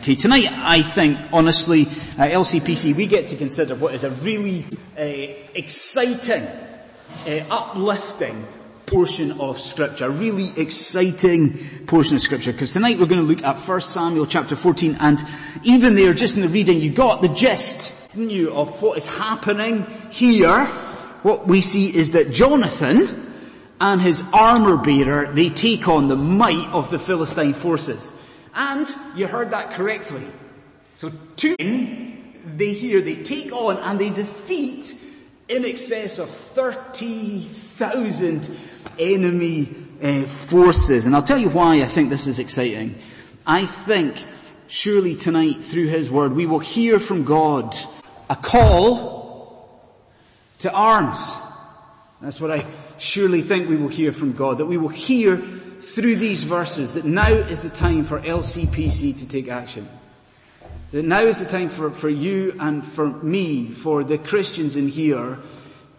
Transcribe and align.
Okay, 0.00 0.14
tonight 0.14 0.46
I 0.50 0.80
think, 0.80 1.18
honestly, 1.30 1.82
at 2.16 2.32
LCPC 2.32 2.96
we 2.96 3.06
get 3.06 3.28
to 3.28 3.36
consider 3.36 3.74
what 3.74 3.92
is 3.92 4.02
a 4.02 4.08
really 4.08 4.64
uh, 4.98 5.02
exciting, 5.54 6.42
uh, 7.26 7.44
uplifting 7.50 8.46
portion 8.86 9.38
of 9.38 9.60
scripture, 9.60 10.06
a 10.06 10.10
really 10.10 10.58
exciting 10.58 11.84
portion 11.86 12.16
of 12.16 12.22
scripture, 12.22 12.50
because 12.50 12.72
tonight 12.72 12.98
we're 12.98 13.04
going 13.04 13.20
to 13.20 13.26
look 13.26 13.44
at 13.44 13.58
1 13.58 13.80
Samuel 13.82 14.24
chapter 14.24 14.56
14, 14.56 14.96
and 15.00 15.22
even 15.64 15.96
there, 15.96 16.14
just 16.14 16.34
in 16.34 16.40
the 16.40 16.48
reading, 16.48 16.80
you 16.80 16.90
got 16.90 17.20
the 17.20 17.28
gist, 17.28 18.10
didn't 18.12 18.30
you, 18.30 18.54
of 18.54 18.80
what 18.80 18.96
is 18.96 19.06
happening 19.06 19.86
here. 20.08 20.64
What 21.24 21.46
we 21.46 21.60
see 21.60 21.94
is 21.94 22.12
that 22.12 22.32
Jonathan 22.32 23.34
and 23.82 24.00
his 24.00 24.24
armor 24.32 24.78
bearer, 24.78 25.30
they 25.30 25.50
take 25.50 25.88
on 25.88 26.08
the 26.08 26.16
might 26.16 26.68
of 26.68 26.90
the 26.90 26.98
Philistine 26.98 27.52
forces. 27.52 28.16
And 28.54 28.86
you 29.14 29.26
heard 29.26 29.50
that 29.50 29.72
correctly. 29.72 30.26
So 30.94 31.12
two 31.36 31.56
they 32.56 32.72
hear, 32.72 33.00
they 33.00 33.16
take 33.16 33.52
on 33.52 33.76
and 33.78 33.98
they 33.98 34.10
defeat 34.10 34.96
in 35.48 35.64
excess 35.64 36.18
of 36.18 36.28
30,000 36.28 38.50
enemy 38.98 39.68
uh, 40.02 40.24
forces. 40.24 41.06
And 41.06 41.14
I'll 41.14 41.22
tell 41.22 41.38
you 41.38 41.48
why 41.48 41.82
I 41.82 41.86
think 41.86 42.10
this 42.10 42.26
is 42.26 42.38
exciting. 42.38 42.96
I 43.46 43.64
think 43.66 44.24
surely 44.68 45.14
tonight 45.14 45.58
through 45.58 45.88
His 45.88 46.10
Word 46.10 46.34
we 46.34 46.46
will 46.46 46.58
hear 46.58 47.00
from 47.00 47.24
God 47.24 47.74
a 48.28 48.36
call 48.36 49.80
to 50.58 50.70
arms. 50.72 51.34
That's 52.20 52.40
what 52.40 52.50
I 52.50 52.66
surely 52.98 53.42
think 53.42 53.68
we 53.68 53.76
will 53.76 53.88
hear 53.88 54.12
from 54.12 54.32
God, 54.32 54.58
that 54.58 54.66
we 54.66 54.76
will 54.76 54.88
hear 54.88 55.36
through 55.80 56.16
these 56.16 56.44
verses 56.44 56.92
that 56.92 57.04
now 57.04 57.28
is 57.28 57.60
the 57.60 57.70
time 57.70 58.04
for 58.04 58.20
LCPC 58.20 59.18
to 59.18 59.28
take 59.28 59.48
action. 59.48 59.88
That 60.92 61.04
now 61.04 61.20
is 61.20 61.38
the 61.38 61.50
time 61.50 61.68
for, 61.68 61.90
for 61.90 62.08
you 62.08 62.56
and 62.58 62.86
for 62.86 63.08
me, 63.08 63.68
for 63.68 64.04
the 64.04 64.18
Christians 64.18 64.76
in 64.76 64.88
here, 64.88 65.38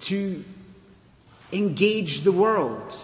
to 0.02 0.44
engage 1.52 2.22
the 2.22 2.32
world 2.32 2.96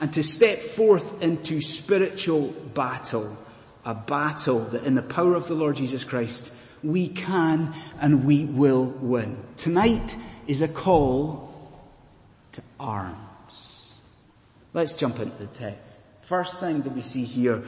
and 0.00 0.12
to 0.12 0.22
step 0.22 0.58
forth 0.58 1.22
into 1.22 1.60
spiritual 1.60 2.48
battle. 2.74 3.36
A 3.84 3.94
battle 3.94 4.60
that 4.60 4.82
in 4.84 4.96
the 4.96 5.02
power 5.02 5.34
of 5.34 5.46
the 5.46 5.54
Lord 5.54 5.76
Jesus 5.76 6.02
Christ, 6.02 6.52
we 6.82 7.08
can 7.08 7.72
and 8.00 8.24
we 8.24 8.44
will 8.44 8.84
win. 8.84 9.36
Tonight 9.56 10.16
is 10.46 10.60
a 10.60 10.68
call 10.68 11.70
to 12.52 12.62
arms. 12.80 13.86
Let's 14.74 14.94
jump 14.94 15.20
into 15.20 15.36
the 15.38 15.46
text. 15.46 15.95
First 16.26 16.58
thing 16.58 16.82
that 16.82 16.92
we 16.92 17.02
see 17.02 17.22
here 17.22 17.62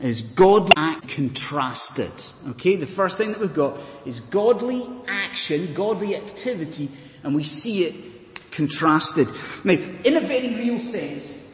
is 0.00 0.22
godly 0.22 0.72
act 0.76 1.10
contrasted. 1.10 2.10
Okay, 2.50 2.74
the 2.74 2.84
first 2.84 3.16
thing 3.16 3.30
that 3.30 3.40
we've 3.40 3.54
got 3.54 3.78
is 4.04 4.18
godly 4.18 4.84
action, 5.06 5.72
godly 5.72 6.16
activity, 6.16 6.90
and 7.22 7.32
we 7.32 7.44
see 7.44 7.84
it 7.84 8.50
contrasted. 8.50 9.28
Now, 9.62 9.74
in 9.74 10.16
a 10.16 10.20
very 10.20 10.48
real 10.48 10.80
sense, 10.80 11.48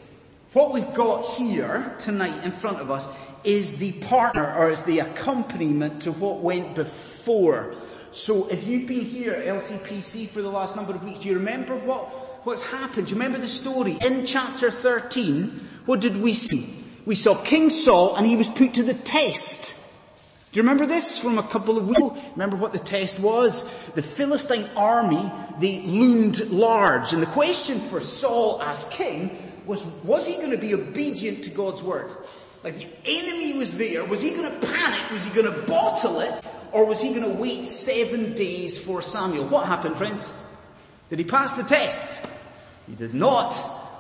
what 0.55 0.73
we've 0.73 0.95
got 0.95 1.27
here 1.37 1.95
tonight 1.99 2.43
in 2.43 2.51
front 2.51 2.79
of 2.79 2.91
us 2.91 3.11
is 3.45 3.77
the 3.77 3.93
partner 3.93 4.55
or 4.55 4.71
is 4.71 4.81
the 4.81 5.01
accompaniment 5.01 6.01
to 6.03 6.13
what 6.13 6.41
went 6.41 6.75
before. 6.75 7.75
So 8.11 8.49
if 8.49 8.67
you've 8.67 8.89
been 8.89 9.05
here 9.05 9.35
at 9.35 9.45
LCPC 9.45 10.29
for 10.29 10.41
the 10.41 10.49
last 10.49 10.77
number 10.77 10.95
of 10.95 11.05
weeks, 11.05 11.21
do 11.21 11.29
you 11.29 11.35
remember 11.35 11.77
what, 11.77 12.07
what's 12.47 12.63
happened? 12.63 13.09
Do 13.09 13.15
you 13.15 13.21
remember 13.21 13.39
the 13.39 13.49
story? 13.49 13.99
In 14.01 14.25
chapter 14.25 14.71
13, 14.71 15.68
what 15.89 16.03
did 16.03 16.21
we 16.21 16.35
see? 16.35 16.69
We 17.07 17.15
saw 17.15 17.35
King 17.35 17.71
Saul 17.71 18.15
and 18.17 18.27
he 18.27 18.37
was 18.37 18.51
put 18.51 18.75
to 18.75 18.83
the 18.83 18.93
test. 18.93 19.75
Do 20.53 20.59
you 20.59 20.63
remember 20.63 20.85
this 20.85 21.19
from 21.19 21.39
a 21.39 21.43
couple 21.43 21.79
of 21.79 21.89
weeks 21.89 21.99
ago? 21.99 22.15
Remember 22.33 22.59
what 22.59 22.75
the 22.75 22.79
test 22.79 23.19
was? 23.19 23.63
The 23.93 24.03
Philistine 24.03 24.69
army, 24.77 25.33
they 25.59 25.81
loomed 25.81 26.51
large. 26.51 27.15
And 27.15 27.23
the 27.23 27.27
question 27.27 27.81
for 27.81 28.03
Saul 28.03 28.61
as 28.61 28.87
king 28.91 29.39
was, 29.65 29.83
was 30.05 30.27
he 30.27 30.37
going 30.37 30.51
to 30.51 30.59
be 30.59 30.75
obedient 30.75 31.45
to 31.45 31.51
God's 31.51 31.83
word? 31.83 32.13
Like 32.63 32.75
the 32.75 32.87
enemy 33.07 33.57
was 33.57 33.73
there, 33.73 34.05
was 34.05 34.21
he 34.21 34.33
going 34.33 34.61
to 34.61 34.67
panic? 34.67 35.11
Was 35.11 35.25
he 35.25 35.35
going 35.35 35.51
to 35.51 35.67
bottle 35.67 36.21
it? 36.21 36.47
Or 36.73 36.85
was 36.85 37.01
he 37.01 37.15
going 37.15 37.23
to 37.23 37.41
wait 37.41 37.65
seven 37.65 38.35
days 38.35 38.79
for 38.79 39.01
Samuel? 39.01 39.47
What 39.47 39.65
happened, 39.65 39.97
friends? 39.97 40.31
Did 41.09 41.19
he 41.19 41.25
pass 41.25 41.55
the 41.55 41.63
test? 41.63 42.27
He 42.87 42.95
did 42.95 43.15
not 43.15 43.55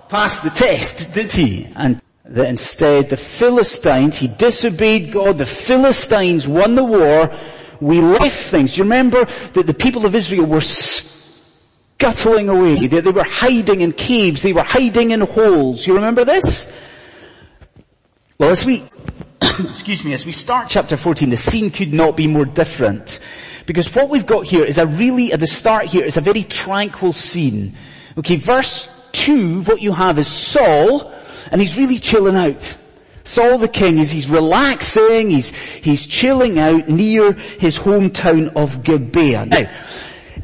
passed 0.08 0.42
the 0.42 0.50
test, 0.50 1.12
did 1.12 1.32
he? 1.32 1.68
And 1.76 2.00
that 2.24 2.48
instead 2.48 3.08
the 3.08 3.16
Philistines, 3.16 4.18
he 4.18 4.28
disobeyed 4.28 5.12
God, 5.12 5.38
the 5.38 5.46
Philistines 5.46 6.46
won 6.46 6.74
the 6.74 6.84
war, 6.84 7.34
we 7.80 8.00
left 8.00 8.36
things. 8.36 8.76
You 8.76 8.84
remember 8.84 9.26
that 9.52 9.66
the 9.66 9.74
people 9.74 10.04
of 10.04 10.14
Israel 10.14 10.46
were 10.46 10.60
scuttling 10.60 12.48
away, 12.48 12.86
that 12.88 13.04
they 13.04 13.10
were 13.10 13.24
hiding 13.24 13.80
in 13.80 13.92
caves, 13.92 14.42
they 14.42 14.52
were 14.52 14.62
hiding 14.62 15.12
in 15.12 15.20
holes. 15.20 15.86
You 15.86 15.94
remember 15.94 16.24
this? 16.24 16.70
Well, 18.38 18.50
as 18.50 18.64
we, 18.64 18.84
excuse 19.40 20.04
me, 20.04 20.12
as 20.12 20.26
we 20.26 20.32
start 20.32 20.68
chapter 20.68 20.96
14, 20.96 21.30
the 21.30 21.36
scene 21.36 21.70
could 21.70 21.92
not 21.92 22.16
be 22.16 22.26
more 22.26 22.44
different. 22.44 23.20
Because 23.64 23.94
what 23.94 24.08
we've 24.08 24.26
got 24.26 24.46
here 24.46 24.64
is 24.64 24.78
a 24.78 24.86
really, 24.86 25.32
at 25.32 25.40
the 25.40 25.46
start 25.46 25.86
here, 25.86 26.04
is 26.04 26.16
a 26.16 26.20
very 26.20 26.42
tranquil 26.42 27.12
scene. 27.12 27.74
Okay, 28.16 28.36
verse 28.36 28.88
2, 29.18 29.62
what 29.62 29.82
you 29.82 29.92
have 29.92 30.18
is 30.18 30.28
Saul, 30.28 31.12
and 31.50 31.60
he's 31.60 31.76
really 31.76 31.98
chilling 31.98 32.36
out. 32.36 32.76
Saul 33.24 33.58
the 33.58 33.68
king 33.68 33.98
is, 33.98 34.10
he's 34.10 34.30
relaxing, 34.30 35.30
he's, 35.30 35.50
he's 35.50 36.06
chilling 36.06 36.58
out 36.58 36.88
near 36.88 37.32
his 37.32 37.76
hometown 37.76 38.54
of 38.56 38.82
Gibeah. 38.82 39.44
Now, 39.46 39.70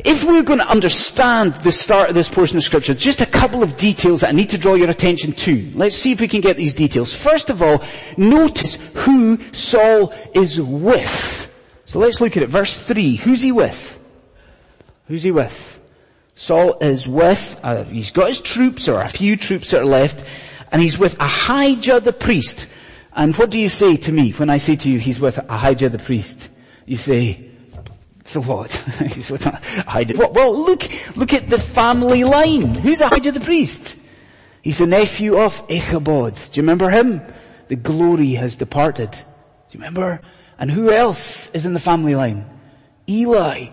if 0.05 0.25
we're 0.25 0.43
going 0.43 0.59
to 0.59 0.69
understand 0.69 1.55
the 1.57 1.73
start 1.73 2.11
of 2.11 2.15
this 2.15 2.29
portion 2.29 2.59
of 2.59 2.62
scripture, 2.62 2.93
just 2.93 3.23
a 3.23 3.27
couple 3.27 3.62
of 3.62 3.77
details 3.77 4.21
that 4.21 4.29
I 4.29 4.33
need 4.33 4.51
to 4.51 4.59
draw 4.59 4.75
your 4.75 4.91
attention 4.91 5.33
to. 5.33 5.71
Let's 5.75 5.97
see 5.97 6.12
if 6.12 6.21
we 6.21 6.29
can 6.29 6.43
get 6.43 6.56
these 6.56 6.75
details. 6.75 7.15
First 7.15 7.49
of 7.49 7.62
all, 7.62 7.83
notice 8.19 8.75
who 8.95 9.39
Saul 9.53 10.12
is 10.35 10.61
with. 10.61 11.51
So 11.87 12.01
let's 12.01 12.21
look 12.21 12.37
at 12.37 12.43
it. 12.43 12.49
Verse 12.49 12.75
3. 12.77 13.17
Who's 13.17 13.41
he 13.41 13.53
with? 13.53 13.99
Who's 15.06 15.23
he 15.23 15.31
with? 15.31 15.81
Saul 16.34 16.78
is 16.81 17.06
with, 17.06 17.59
uh, 17.62 17.84
he's 17.84 18.11
got 18.11 18.28
his 18.28 18.41
troops 18.41 18.89
or 18.89 19.00
a 19.00 19.09
few 19.09 19.37
troops 19.37 19.71
that 19.71 19.83
are 19.83 19.87
left 19.87 20.25
and 20.72 20.83
he's 20.83 20.99
with 20.99 21.17
Ahijah 21.21 22.00
the 22.00 22.12
priest. 22.12 22.67
And 23.15 23.37
what 23.37 23.50
do 23.50 23.61
you 23.61 23.69
say 23.69 23.97
to 23.97 24.12
me 24.12 24.33
when 24.33 24.50
I 24.50 24.56
say 24.56 24.75
to 24.75 24.91
you 24.91 24.99
he's 24.99 25.21
with 25.21 25.39
Ahijah 25.49 25.89
the 25.91 26.00
priest? 26.00 26.50
You 26.84 26.97
say, 26.97 27.49
so 28.25 28.43
what? 28.43 28.73
he's 29.12 29.31
with 29.31 29.47
Ahijah. 29.47 30.17
Well, 30.17 30.56
look, 30.56 30.83
look 31.17 31.33
at 31.33 31.49
the 31.49 31.61
family 31.61 32.25
line. 32.25 32.75
Who's 32.75 33.00
Ahijah 33.00 33.33
the 33.33 33.41
priest? 33.41 33.97
He's 34.62 34.78
the 34.78 34.87
nephew 34.87 35.39
of 35.39 35.62
Ichabod. 35.69 36.34
Do 36.34 36.61
you 36.61 36.62
remember 36.62 36.91
him? 36.91 37.23
The 37.69 37.77
glory 37.77 38.33
has 38.33 38.56
departed. 38.56 39.12
Do 39.12 39.19
you 39.71 39.78
remember? 39.78 40.21
And 40.59 40.71
who 40.71 40.91
else 40.91 41.50
is 41.50 41.67
in 41.67 41.75
the 41.75 41.81
family 41.81 42.17
line? 42.17 42.47
Eli. 43.09 43.69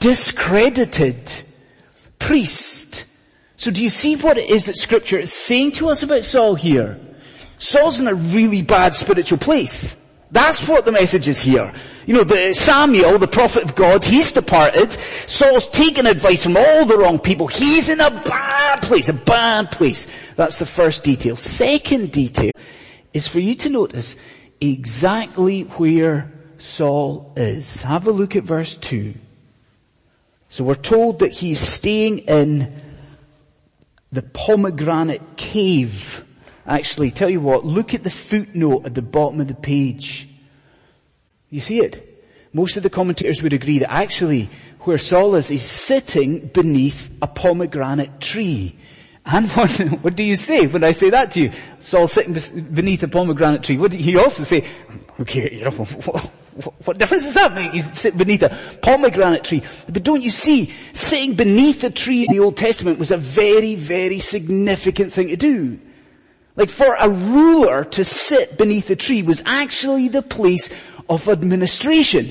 Discredited 0.00 1.44
priest. 2.20 3.04
So 3.56 3.70
do 3.70 3.82
you 3.82 3.90
see 3.90 4.14
what 4.16 4.38
it 4.38 4.48
is 4.48 4.66
that 4.66 4.76
scripture 4.76 5.18
is 5.18 5.32
saying 5.32 5.72
to 5.72 5.88
us 5.88 6.02
about 6.02 6.22
Saul 6.22 6.54
here? 6.54 7.00
Saul's 7.58 7.98
in 7.98 8.06
a 8.06 8.14
really 8.14 8.62
bad 8.62 8.94
spiritual 8.94 9.38
place. 9.38 9.96
That's 10.30 10.66
what 10.66 10.84
the 10.84 10.92
message 10.92 11.26
is 11.26 11.40
here. 11.40 11.72
You 12.06 12.14
know, 12.14 12.24
the 12.24 12.54
Samuel, 12.54 13.18
the 13.18 13.26
prophet 13.26 13.64
of 13.64 13.74
God, 13.74 14.04
he's 14.04 14.32
departed. 14.32 14.92
Saul's 15.26 15.66
taken 15.66 16.06
advice 16.06 16.42
from 16.42 16.56
all 16.56 16.84
the 16.84 16.96
wrong 16.96 17.18
people. 17.18 17.48
He's 17.48 17.88
in 17.88 18.00
a 18.00 18.10
bad 18.10 18.82
place, 18.82 19.08
a 19.08 19.12
bad 19.12 19.72
place. 19.72 20.06
That's 20.36 20.58
the 20.58 20.66
first 20.66 21.04
detail. 21.04 21.36
Second 21.36 22.12
detail 22.12 22.52
is 23.12 23.26
for 23.26 23.40
you 23.40 23.54
to 23.56 23.68
notice 23.68 24.16
exactly 24.60 25.62
where 25.62 26.32
Saul 26.58 27.32
is. 27.36 27.82
Have 27.82 28.06
a 28.06 28.12
look 28.12 28.36
at 28.36 28.44
verse 28.44 28.76
2. 28.76 29.14
So 30.50 30.64
we're 30.64 30.74
told 30.74 31.20
that 31.20 31.30
he's 31.30 31.60
staying 31.60 32.18
in 32.18 32.74
the 34.10 34.22
pomegranate 34.22 35.36
cave. 35.36 36.24
Actually, 36.66 37.12
tell 37.12 37.30
you 37.30 37.40
what, 37.40 37.64
look 37.64 37.94
at 37.94 38.02
the 38.02 38.10
footnote 38.10 38.84
at 38.84 38.94
the 38.96 39.00
bottom 39.00 39.40
of 39.40 39.46
the 39.46 39.54
page. 39.54 40.28
You 41.50 41.60
see 41.60 41.78
it? 41.78 42.04
Most 42.52 42.76
of 42.76 42.82
the 42.82 42.90
commentators 42.90 43.40
would 43.42 43.52
agree 43.52 43.78
that 43.78 43.92
actually 43.92 44.50
where 44.80 44.98
Saul 44.98 45.36
is, 45.36 45.46
he's 45.46 45.62
sitting 45.62 46.48
beneath 46.48 47.16
a 47.22 47.28
pomegranate 47.28 48.20
tree. 48.20 48.76
And 49.24 49.48
what, 49.52 49.70
what 50.02 50.16
do 50.16 50.24
you 50.24 50.34
say 50.34 50.66
when 50.66 50.82
I 50.82 50.90
say 50.90 51.10
that 51.10 51.30
to 51.32 51.42
you? 51.42 51.52
Saul 51.78 52.08
sitting 52.08 52.32
beneath 52.74 53.04
a 53.04 53.08
pomegranate 53.08 53.62
tree. 53.62 53.76
What 53.76 53.92
do 53.92 53.98
you 53.98 54.18
also 54.18 54.42
say? 54.42 54.66
Okay, 55.20 55.54
you 55.58 55.64
know, 55.64 56.30
what 56.84 56.98
difference 56.98 57.24
does 57.24 57.34
that 57.34 57.54
make? 57.54 57.72
He's 57.72 57.98
sitting 57.98 58.18
beneath 58.18 58.42
a 58.42 58.56
pomegranate 58.82 59.44
tree. 59.44 59.62
But 59.88 60.02
don't 60.02 60.22
you 60.22 60.30
see, 60.30 60.72
sitting 60.92 61.34
beneath 61.34 61.84
a 61.84 61.90
tree 61.90 62.26
in 62.26 62.34
the 62.34 62.40
Old 62.40 62.56
Testament 62.56 62.98
was 62.98 63.10
a 63.10 63.16
very, 63.16 63.76
very 63.76 64.18
significant 64.18 65.12
thing 65.12 65.28
to 65.28 65.36
do. 65.36 65.78
Like 66.56 66.68
for 66.68 66.94
a 66.94 67.08
ruler 67.08 67.84
to 67.84 68.04
sit 68.04 68.58
beneath 68.58 68.90
a 68.90 68.96
tree 68.96 69.22
was 69.22 69.42
actually 69.46 70.08
the 70.08 70.22
place 70.22 70.70
of 71.08 71.28
administration. 71.28 72.30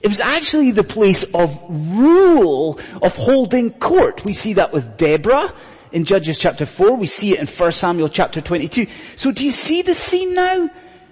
It 0.00 0.08
was 0.08 0.20
actually 0.20 0.70
the 0.70 0.84
place 0.84 1.24
of 1.34 1.62
rule, 1.68 2.78
of 3.02 3.16
holding 3.16 3.70
court. 3.72 4.24
We 4.24 4.32
see 4.32 4.54
that 4.54 4.72
with 4.72 4.96
Deborah 4.96 5.52
in 5.92 6.04
Judges 6.04 6.38
chapter 6.38 6.64
4. 6.64 6.94
We 6.94 7.06
see 7.06 7.32
it 7.32 7.40
in 7.40 7.46
1 7.46 7.72
Samuel 7.72 8.08
chapter 8.08 8.40
22. 8.40 8.86
So 9.16 9.32
do 9.32 9.44
you 9.44 9.52
see 9.52 9.82
the 9.82 9.94
scene 9.94 10.34
now? 10.34 10.70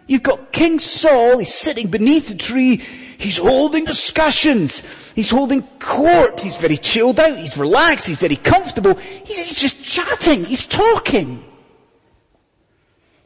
You've 0.09 0.23
got 0.23 0.53
King 0.53 0.79
Saul, 0.79 1.39
he's 1.39 1.55
sitting 1.55 1.89
beneath 1.89 2.31
a 2.31 2.35
tree, 2.35 2.79
he's 3.19 3.37
holding 3.37 3.85
discussions, 3.85 4.83
he's 5.15 5.29
holding 5.29 5.63
court, 5.79 6.41
he's 6.41 6.57
very 6.57 6.79
chilled 6.79 7.21
out, 7.21 7.37
he's 7.37 7.59
relaxed, 7.59 8.07
he's 8.07 8.19
very 8.19 8.37
comfortable, 8.37 8.95
he's, 8.95 9.37
he's 9.37 9.55
just 9.55 9.85
chatting, 9.85 10.47
he's 10.47 10.65
talking. 10.65 11.45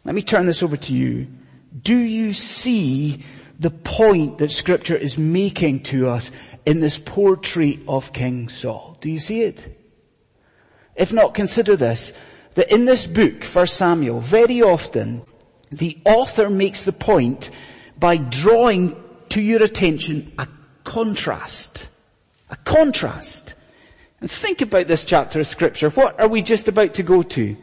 Let 0.05 0.17
me 0.17 0.23
turn 0.23 0.46
this 0.46 0.61
over 0.61 0.76
to 0.76 0.93
you. 0.93 1.29
Do 1.81 1.96
you 1.96 2.32
see 2.32 3.25
the 3.61 3.70
point 3.70 4.38
that 4.38 4.50
scripture 4.50 4.96
is 4.96 5.17
making 5.17 5.85
to 5.85 6.08
us 6.08 6.32
in 6.67 6.81
this 6.81 6.99
portrait 6.99 7.78
of 7.87 8.12
King 8.12 8.49
Saul? 8.49 8.96
Do 9.00 9.08
you 9.08 9.20
see 9.20 9.43
it? 9.43 9.78
If 10.96 11.12
not, 11.12 11.35
consider 11.35 11.76
this, 11.76 12.12
that 12.55 12.73
in 12.73 12.87
this 12.87 13.06
book, 13.06 13.44
1 13.44 13.67
Samuel, 13.69 14.19
very 14.19 14.61
often, 14.61 15.23
the 15.73 15.99
author 16.05 16.51
makes 16.51 16.85
the 16.85 16.93
point 16.93 17.51
by 17.99 18.17
drawing 18.19 18.97
to 19.31 19.41
your 19.41 19.63
attention 19.63 20.33
a 20.39 20.47
contrast. 20.85 21.89
A 22.51 22.57
contrast. 22.57 23.55
And 24.21 24.31
think 24.31 24.61
about 24.61 24.87
this 24.87 25.05
chapter 25.05 25.41
of 25.41 25.47
scripture. 25.47 25.89
What 25.91 26.21
are 26.21 26.29
we 26.29 26.43
just 26.43 26.69
about 26.69 26.95
to 26.95 27.03
go 27.03 27.23
to? 27.23 27.57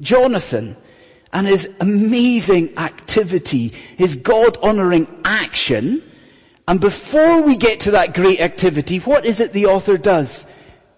Jonathan 0.00 0.76
and 1.32 1.46
his 1.46 1.68
amazing 1.80 2.76
activity, 2.76 3.68
his 3.96 4.16
God 4.16 4.58
honoring 4.62 5.06
action. 5.24 6.02
And 6.66 6.80
before 6.80 7.42
we 7.42 7.56
get 7.56 7.80
to 7.80 7.92
that 7.92 8.14
great 8.14 8.40
activity, 8.40 8.98
what 8.98 9.24
is 9.24 9.40
it 9.40 9.52
the 9.52 9.66
author 9.66 9.96
does? 9.96 10.46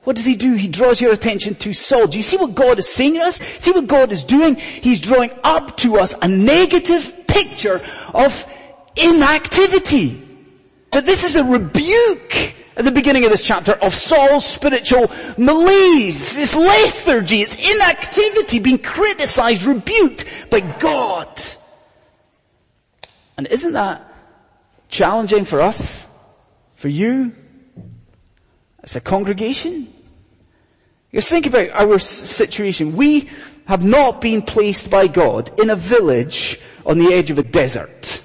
What 0.04 0.16
does 0.16 0.24
he 0.24 0.34
do? 0.34 0.54
He 0.54 0.68
draws 0.68 1.00
your 1.00 1.12
attention 1.12 1.54
to 1.56 1.74
Saul. 1.74 2.06
Do 2.06 2.16
you 2.16 2.22
see 2.22 2.38
what 2.38 2.54
God 2.54 2.78
is 2.78 2.88
saying 2.88 3.14
to 3.14 3.20
us? 3.20 3.36
See 3.58 3.70
what 3.70 3.86
God 3.86 4.12
is 4.12 4.24
doing? 4.24 4.56
He's 4.56 5.00
drawing 5.00 5.30
up 5.44 5.76
to 5.78 5.98
us 5.98 6.14
a 6.20 6.28
negative 6.28 7.26
picture 7.26 7.82
of 8.14 8.46
inactivity. 8.96 10.26
That 10.92 11.04
this 11.04 11.24
is 11.24 11.36
a 11.36 11.44
rebuke 11.44 12.54
at 12.76 12.84
the 12.84 12.90
beginning 12.90 13.24
of 13.24 13.30
this 13.30 13.46
chapter 13.46 13.72
of 13.72 13.94
Saul's 13.94 14.46
spiritual 14.46 15.12
malaise, 15.36 16.36
his 16.36 16.56
lethargy, 16.56 17.38
his 17.38 17.56
inactivity 17.56 18.58
being 18.58 18.78
criticized, 18.78 19.64
rebuked 19.64 20.24
by 20.48 20.60
God. 20.78 21.28
And 23.36 23.46
isn't 23.46 23.74
that 23.74 24.10
challenging 24.88 25.44
for 25.44 25.60
us? 25.60 26.06
For 26.74 26.88
you? 26.88 27.34
As 28.82 28.96
a 28.96 29.00
congregation? 29.00 29.92
Just 31.12 31.28
think 31.28 31.46
about 31.46 31.70
our 31.70 31.98
situation. 31.98 32.96
We 32.96 33.28
have 33.66 33.84
not 33.84 34.20
been 34.20 34.42
placed 34.42 34.90
by 34.90 35.06
God 35.06 35.60
in 35.60 35.70
a 35.70 35.76
village 35.76 36.58
on 36.86 36.98
the 36.98 37.12
edge 37.12 37.30
of 37.30 37.38
a 37.38 37.42
desert. 37.42 38.22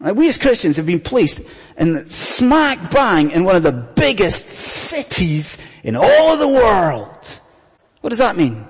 We 0.00 0.28
as 0.28 0.38
Christians 0.38 0.76
have 0.76 0.86
been 0.86 1.00
placed 1.00 1.40
in 1.78 2.04
smack 2.10 2.90
bang 2.90 3.30
in 3.30 3.44
one 3.44 3.56
of 3.56 3.62
the 3.62 3.72
biggest 3.72 4.48
cities 4.48 5.56
in 5.82 5.96
all 5.96 6.32
of 6.32 6.38
the 6.38 6.48
world. 6.48 7.40
What 8.00 8.10
does 8.10 8.18
that 8.18 8.36
mean? 8.36 8.66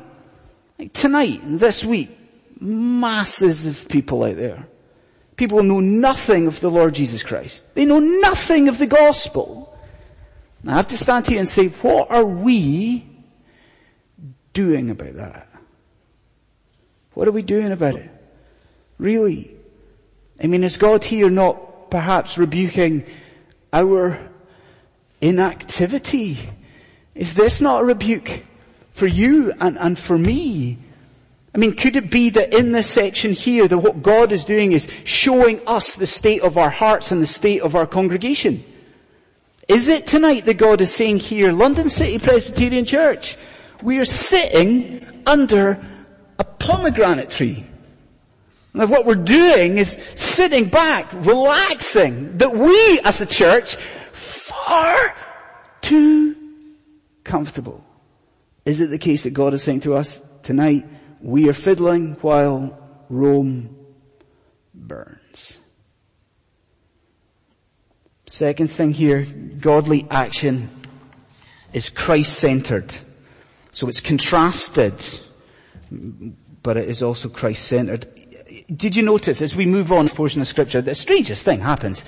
Like 0.79 0.93
tonight, 0.93 1.43
and 1.43 1.59
this 1.59 1.85
week, 1.85 2.17
masses 2.61 3.67
of 3.67 3.89
people 3.89 4.23
out 4.23 4.37
there. 4.37 4.69
People 5.37 5.63
know 5.65 5.81
nothing 5.81 6.47
of 6.47 6.61
the 6.61 6.71
Lord 6.71 6.95
Jesus 6.95 7.25
Christ. 7.25 7.65
They 7.75 7.85
know 7.85 7.99
nothing 7.99 8.69
of 8.69 8.79
the 8.79 8.87
gospel. 8.87 9.74
I 10.67 10.73
have 10.73 10.89
to 10.89 10.97
stand 10.97 11.27
here 11.27 11.39
and 11.39 11.49
say, 11.49 11.69
what 11.69 12.11
are 12.11 12.25
we 12.25 13.07
doing 14.53 14.91
about 14.91 15.15
that? 15.17 15.49
What 17.13 17.29
are 17.29 17.33
we 17.33 17.43
doing 17.43 17.71
about 17.71 17.97
it? 17.97 18.11
Really? 18.99 19.55
I 20.43 20.47
mean, 20.47 20.65
is 20.65 20.79
God 20.79 21.05
here 21.05 21.29
not 21.29 21.91
perhaps 21.91 22.39
rebuking 22.39 23.05
our 23.73 24.19
inactivity? 25.21 26.39
Is 27.15 27.35
this 27.35 27.61
not 27.61 27.83
a 27.83 27.85
rebuke 27.85 28.43
for 28.93 29.07
you 29.07 29.53
and, 29.61 29.79
and 29.79 29.99
for 29.99 30.17
me? 30.17 30.79
I 31.55 31.59
mean, 31.59 31.75
could 31.75 31.95
it 31.95 32.11
be 32.11 32.31
that 32.31 32.55
in 32.55 32.73
this 32.73 32.89
section 32.89 33.33
here 33.33 33.69
that 33.69 33.79
what 33.79 34.03
God 34.03 34.33
is 34.33 34.45
doing 34.45 34.73
is 34.73 34.89
showing 35.05 35.61
us 35.69 35.95
the 35.95 36.07
state 36.07 36.43
of 36.43 36.59
our 36.59 36.71
hearts 36.71 37.13
and 37.13 37.23
the 37.23 37.27
state 37.27 37.63
of 37.63 37.77
our 37.77 37.87
congregation? 37.87 38.65
Is 39.69 39.89
it 39.89 40.07
tonight 40.07 40.45
that 40.45 40.59
God 40.59 40.81
is 40.81 40.95
saying 40.95 41.21
here, 41.21 41.53
London 41.53 41.89
City 41.89 42.19
Presbyterian 42.19 42.85
Church, 42.85 43.37
we 43.83 43.99
are 43.99 44.05
sitting 44.05 45.05
under 45.27 45.83
a 46.39 46.45
pomegranate 46.45 47.31
tree. 47.31 47.65
And 48.75 48.91
what 48.91 49.07
we're 49.07 49.15
doing 49.15 49.79
is 49.79 49.99
sitting 50.17 50.67
back, 50.67 51.13
relaxing, 51.13 52.39
that 52.39 52.53
we 52.53 53.01
as 53.05 53.21
a 53.21 53.27
church, 53.27 53.77
far 54.13 55.15
too 55.81 56.37
comfortable. 57.23 57.85
Is 58.65 58.81
it 58.81 58.91
the 58.91 58.99
case 58.99 59.23
that 59.23 59.31
God 59.31 59.55
is 59.55 59.63
saying 59.63 59.81
to 59.81 59.95
us 59.95 60.21
tonight, 60.43 60.87
we 61.21 61.49
are 61.49 61.55
fiddling 61.55 62.15
while 62.21 62.79
Rome 63.09 63.77
burns? 64.75 65.24
Second 68.27 68.69
thing 68.69 68.93
here, 68.93 69.25
godly 69.25 70.07
action 70.11 70.71
is 71.73 71.91
Christ-centered. 71.91 72.95
So 73.73 73.89
it's 73.89 74.01
contrasted, 74.01 74.95
but 76.63 76.77
it 76.77 76.89
is 76.89 77.03
also 77.03 77.29
Christ-centered 77.29 78.07
did 78.75 78.95
you 78.97 79.03
notice 79.03 79.43
as 79.43 79.57
we 79.57 79.67
move 79.67 79.93
on 79.93 80.09
portion 80.09 80.41
of 80.41 80.47
scripture, 80.47 80.81
the 80.83 80.95
strangest 80.95 81.45
thing 81.45 81.61
happens. 81.61 82.05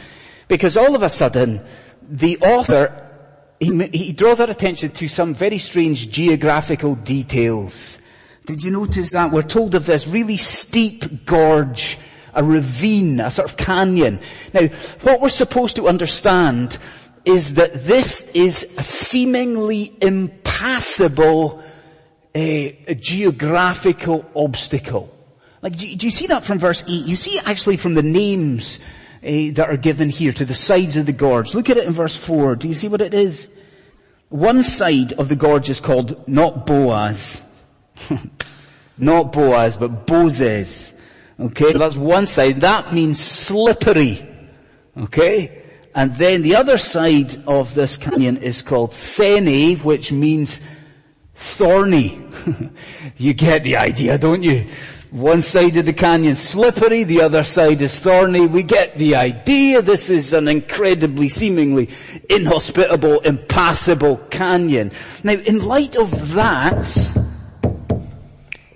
Because 0.49 0.77
all 0.77 0.95
of 0.95 1.03
a 1.03 1.09
sudden, 1.09 1.61
the 2.03 2.39
author, 2.39 3.11
he, 3.59 3.89
he 3.89 4.13
draws 4.13 4.41
our 4.41 4.49
attention 4.49 4.91
to 4.91 5.09
some 5.09 5.35
very 5.35 5.59
strange 5.59 6.11
geographical 6.11 6.95
details. 6.95 7.99
Did 8.45 8.63
you 8.63 8.71
notice 8.71 9.11
that? 9.11 9.33
We're 9.33 9.43
told 9.43 9.75
of 9.75 9.87
this 9.87 10.07
really 10.07 10.37
steep 10.37 11.27
gorge, 11.27 11.99
a 12.37 12.45
ravine, 12.45 13.19
a 13.21 13.31
sort 13.31 13.51
of 13.51 13.57
canyon. 13.57 14.21
Now, 14.53 14.69
what 15.03 15.21
we're 15.21 15.29
supposed 15.31 15.77
to 15.77 15.89
understand 15.89 16.79
is 17.25 17.55
that 17.55 17.85
this 17.85 18.31
is 18.35 18.75
a 18.79 18.83
seemingly 18.83 19.97
impassable 20.01 21.63
uh, 22.35 22.69
geographical 23.01 24.25
obstacle. 24.35 25.13
Like, 25.63 25.77
do, 25.77 25.97
do 25.97 26.07
you 26.07 26.13
see 26.13 26.29
that 26.29 26.45
from 26.45 26.59
verse 26.59 26.85
8? 26.87 26.89
You 26.89 27.17
see 27.17 27.41
actually 27.41 27.79
from 27.79 27.95
the 27.95 28.03
names 28.03 28.79
uh, 29.25 29.51
that 29.55 29.67
are 29.69 29.77
given 29.77 30.11
here 30.11 30.33
to 30.33 30.45
the 30.45 30.55
sides 30.55 30.97
of 30.97 31.07
the 31.07 31.13
gorge. 31.13 31.55
Look 31.55 31.71
at 31.71 31.77
it 31.77 31.87
in 31.87 31.93
verse 31.93 32.15
4. 32.15 32.57
Do 32.57 32.69
you 32.69 32.75
see 32.75 32.89
what 32.89 33.01
it 33.01 33.15
is? 33.15 33.49
One 34.29 34.63
side 34.63 35.13
of 35.15 35.29
the 35.29 35.37
gorge 35.37 35.71
is 35.71 35.81
called 35.81 36.29
not 36.29 36.67
Boaz. 36.67 37.43
not 38.99 39.33
Boaz, 39.33 39.77
but 39.77 40.07
Bozez. 40.07 40.96
Okay, 41.39 41.73
that's 41.73 41.97
one 41.97 42.27
side. 42.27 42.61
That 42.63 42.95
means 42.95 43.21
slippery. 43.21 44.27
Okay? 44.97 45.63
And 45.95 46.15
then 46.15 46.43
the 46.43 46.57
other 46.57 46.79
side 46.79 47.35
of 47.47 47.75
this 47.75 47.97
canyon 47.97 48.39
is 48.39 48.63
called 48.63 48.91
Seneh, 48.91 49.83
which 49.83 50.13
means 50.13 50.61
thorny. 51.35 52.23
you 53.17 53.35
get 53.35 53.65
the 53.65 53.77
idea, 53.77 54.19
don't 54.19 54.43
you? 54.43 54.67
One 55.11 55.41
side 55.41 55.77
of 55.77 55.87
the 55.87 55.93
canyon 55.93 56.35
slippery, 56.35 57.05
the 57.05 57.23
other 57.23 57.45
side 57.45 57.81
is 57.81 58.01
thorny. 58.01 58.47
We 58.47 58.63
get 58.63 58.99
the 58.99 59.15
idea. 59.15 59.81
This 59.81 60.11
is 60.11 60.33
an 60.33 60.49
incredibly, 60.49 61.29
seemingly 61.29 61.91
inhospitable, 62.29 63.21
impassable 63.21 64.17
canyon. 64.29 64.93
Now, 65.23 65.35
in 65.35 65.61
light 65.61 65.97
of 65.97 66.35
that, 66.35 66.85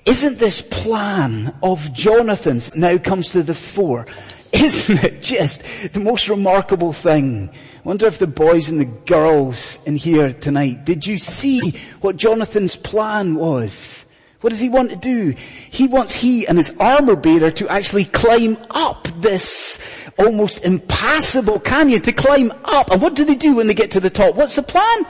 isn't 0.07 0.38
this 0.38 0.62
plan 0.62 1.54
of 1.62 1.92
Jonathan's 1.92 2.75
now 2.75 2.99
comes 2.99 3.30
to 3.30 3.42
the 3.42 3.54
fore? 3.54 4.07
Isn't 4.52 5.04
it 5.04 5.23
just 5.23 5.62
the 5.92 6.00
most 6.00 6.28
remarkable 6.28 6.92
thing? 6.92 7.50
I 7.50 7.88
wonder 7.88 8.07
if 8.07 8.19
the 8.19 8.26
boys 8.26 8.69
and 8.69 8.80
the 8.80 8.85
girls 8.85 9.78
in 9.87 9.95
here 9.95 10.33
tonight, 10.33 10.85
did 10.85 11.07
you 11.07 11.19
see 11.19 11.78
what 12.00 12.16
Jonathan's 12.16 12.75
plan 12.75 13.37
was? 13.37 14.04
What 14.40 14.50
does 14.50 14.59
he 14.59 14.69
want 14.69 14.90
to 14.90 14.97
do? 14.97 15.35
He 15.71 15.87
wants 15.87 16.14
he 16.14 16.47
and 16.49 16.59
his 16.59 16.75
armor 16.80 17.14
bearer 17.14 17.50
to 17.52 17.69
actually 17.69 18.07
climb 18.07 18.59
up 18.71 19.07
this 19.19 19.78
almost 20.19 20.64
impassable 20.64 21.61
canyon, 21.61 22.02
to 22.02 22.12
climb 22.12 22.50
up. 22.64 22.90
And 22.90 23.00
what 23.00 23.14
do 23.14 23.25
they 23.25 23.35
do 23.35 23.54
when 23.54 23.66
they 23.66 23.75
get 23.75 23.92
to 23.92 24.00
the 24.00 24.11
top? 24.11 24.35
What's 24.35 24.57
the 24.57 24.62
plan? 24.62 25.04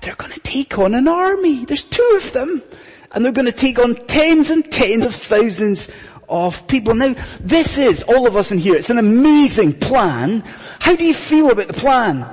They're 0.00 0.14
going 0.14 0.32
to 0.32 0.40
take 0.40 0.78
on 0.78 0.94
an 0.94 1.08
army. 1.08 1.64
There's 1.64 1.84
two 1.84 2.12
of 2.16 2.32
them. 2.32 2.62
And 3.12 3.24
they're 3.24 3.32
going 3.32 3.46
to 3.46 3.52
take 3.52 3.78
on 3.78 3.94
tens 3.94 4.50
and 4.50 4.70
tens 4.70 5.04
of 5.04 5.14
thousands 5.14 5.90
of 6.28 6.66
people. 6.68 6.94
Now, 6.94 7.14
this 7.40 7.76
is, 7.76 8.02
all 8.02 8.26
of 8.26 8.36
us 8.36 8.52
in 8.52 8.58
here, 8.58 8.76
it's 8.76 8.90
an 8.90 8.98
amazing 8.98 9.72
plan. 9.74 10.44
How 10.78 10.94
do 10.94 11.04
you 11.04 11.14
feel 11.14 11.50
about 11.50 11.66
the 11.66 11.74
plan? 11.74 12.26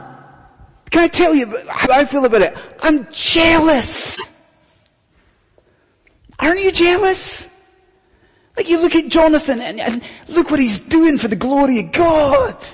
Can 0.92 1.04
I 1.04 1.08
tell 1.08 1.34
you 1.34 1.54
how 1.68 1.92
I 1.92 2.06
feel 2.06 2.26
about 2.26 2.42
it? 2.42 2.56
I'm 2.82 3.08
jealous. 3.12 4.18
Aren't 6.40 6.64
you 6.64 6.72
jealous? 6.72 7.48
Like 8.56 8.70
you 8.70 8.80
look 8.80 8.96
at 8.96 9.10
Jonathan 9.10 9.62
and, 9.62 9.80
and 9.80 10.02
look 10.30 10.50
what 10.50 10.60
he's 10.60 10.80
doing 10.80 11.18
for 11.18 11.28
the 11.28 11.36
glory 11.36 11.80
of 11.80 11.92
God. 11.92 12.66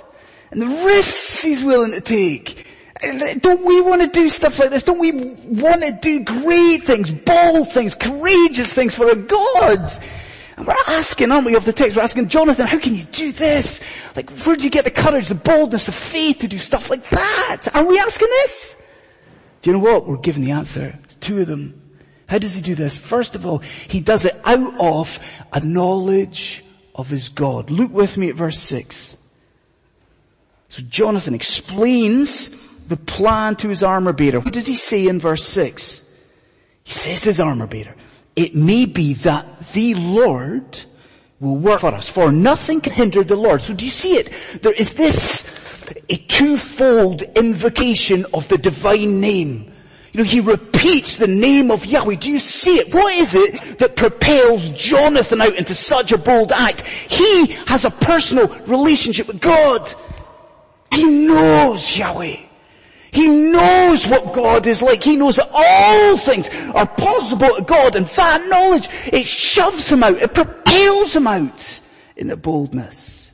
And 0.51 0.61
the 0.61 0.85
risks 0.85 1.41
he's 1.41 1.63
willing 1.63 1.91
to 1.93 2.01
take. 2.01 2.67
Don't 3.03 3.65
we 3.65 3.81
want 3.81 4.01
to 4.01 4.07
do 4.07 4.29
stuff 4.29 4.59
like 4.59 4.69
this? 4.69 4.83
Don't 4.83 4.99
we 4.99 5.11
want 5.11 5.83
to 5.83 5.97
do 6.01 6.21
great 6.21 6.83
things, 6.83 7.11
bold 7.11 7.71
things, 7.71 7.95
courageous 7.95 8.73
things 8.73 8.95
for 8.95 9.07
our 9.07 9.15
God? 9.15 9.89
And 10.55 10.65
we're 10.65 10.75
asking, 10.87 11.31
aren't 11.31 11.45
we, 11.45 11.55
of 11.55 11.65
the 11.65 11.73
text, 11.73 11.97
we're 11.97 12.03
asking, 12.03 12.29
Jonathan, 12.29 12.65
how 12.65 12.79
can 12.79 12.95
you 12.95 13.03
do 13.03 13.31
this? 13.33 13.81
Like, 14.15 14.29
where 14.29 14.55
do 14.55 14.63
you 14.63 14.69
get 14.69 14.85
the 14.85 14.91
courage, 14.91 15.27
the 15.27 15.35
boldness, 15.35 15.87
the 15.87 15.91
faith 15.91 16.39
to 16.39 16.47
do 16.47 16.57
stuff 16.57 16.89
like 16.89 17.03
that? 17.09 17.67
Are 17.73 17.85
we 17.85 17.99
asking 17.99 18.29
this? 18.29 18.77
Do 19.61 19.71
you 19.71 19.77
know 19.77 19.83
what? 19.83 20.07
We're 20.07 20.17
given 20.17 20.41
the 20.41 20.51
answer. 20.51 20.97
It's 21.03 21.15
two 21.15 21.41
of 21.41 21.47
them. 21.47 21.81
How 22.27 22.37
does 22.37 22.53
he 22.53 22.61
do 22.61 22.75
this? 22.75 22.97
First 22.97 23.35
of 23.35 23.45
all, 23.45 23.59
he 23.59 23.99
does 23.99 24.25
it 24.25 24.39
out 24.45 24.79
of 24.79 25.19
a 25.51 25.59
knowledge 25.59 26.63
of 26.95 27.09
his 27.09 27.29
God. 27.29 27.69
Look 27.69 27.91
with 27.91 28.15
me 28.15 28.29
at 28.29 28.35
verse 28.35 28.59
6. 28.59 29.17
So 30.69 30.81
Jonathan 30.83 31.33
explains 31.33 32.49
the 32.87 32.97
plan 32.97 33.55
to 33.57 33.69
his 33.69 33.83
armor 33.83 34.13
bearer. 34.13 34.39
What 34.39 34.53
does 34.53 34.67
he 34.67 34.75
say 34.75 35.07
in 35.07 35.19
verse 35.19 35.43
6? 35.45 36.03
He 36.83 36.91
says 36.91 37.21
to 37.21 37.29
his 37.29 37.39
armor 37.39 37.67
bearer, 37.67 37.95
it 38.35 38.55
may 38.55 38.85
be 38.85 39.13
that 39.13 39.59
the 39.73 39.93
Lord 39.93 40.79
will 41.39 41.57
work 41.57 41.81
for 41.81 41.89
us, 41.89 42.09
for 42.09 42.31
nothing 42.31 42.81
can 42.81 42.93
hinder 42.93 43.23
the 43.23 43.35
Lord. 43.35 43.61
So 43.61 43.73
do 43.73 43.85
you 43.85 43.91
see 43.91 44.13
it? 44.13 44.33
There 44.61 44.73
is 44.73 44.93
this, 44.93 45.43
a 46.09 46.15
twofold 46.15 47.21
invocation 47.21 48.25
of 48.33 48.47
the 48.47 48.57
divine 48.57 49.19
name. 49.19 49.71
You 50.13 50.19
know, 50.19 50.23
he 50.23 50.41
repeats 50.41 51.17
the 51.17 51.27
name 51.27 51.71
of 51.71 51.85
Yahweh. 51.85 52.15
Do 52.15 52.31
you 52.31 52.39
see 52.39 52.77
it? 52.77 52.93
What 52.93 53.13
is 53.15 53.33
it 53.33 53.79
that 53.79 53.95
propels 53.95 54.69
Jonathan 54.69 55.41
out 55.41 55.55
into 55.55 55.73
such 55.73 56.11
a 56.11 56.19
bold 56.19 56.51
act? 56.51 56.81
He 56.81 57.47
has 57.65 57.83
a 57.83 57.89
personal 57.89 58.47
relationship 58.65 59.27
with 59.27 59.41
God. 59.41 59.91
He 60.91 61.03
knows 61.03 61.97
Yahweh. 61.97 62.37
He 63.13 63.27
knows 63.27 64.07
what 64.07 64.33
God 64.33 64.65
is 64.65 64.81
like. 64.81 65.03
He 65.03 65.15
knows 65.15 65.35
that 65.35 65.49
all 65.53 66.17
things 66.17 66.49
are 66.73 66.87
possible 66.87 67.55
to 67.55 67.63
God 67.63 67.95
and 67.95 68.07
that 68.07 68.47
knowledge, 68.49 68.89
it 69.05 69.27
shoves 69.27 69.87
him 69.91 70.03
out. 70.03 70.15
It 70.15 70.33
propels 70.33 71.15
him 71.15 71.27
out 71.27 71.81
in 72.15 72.31
a 72.31 72.35
boldness. 72.35 73.31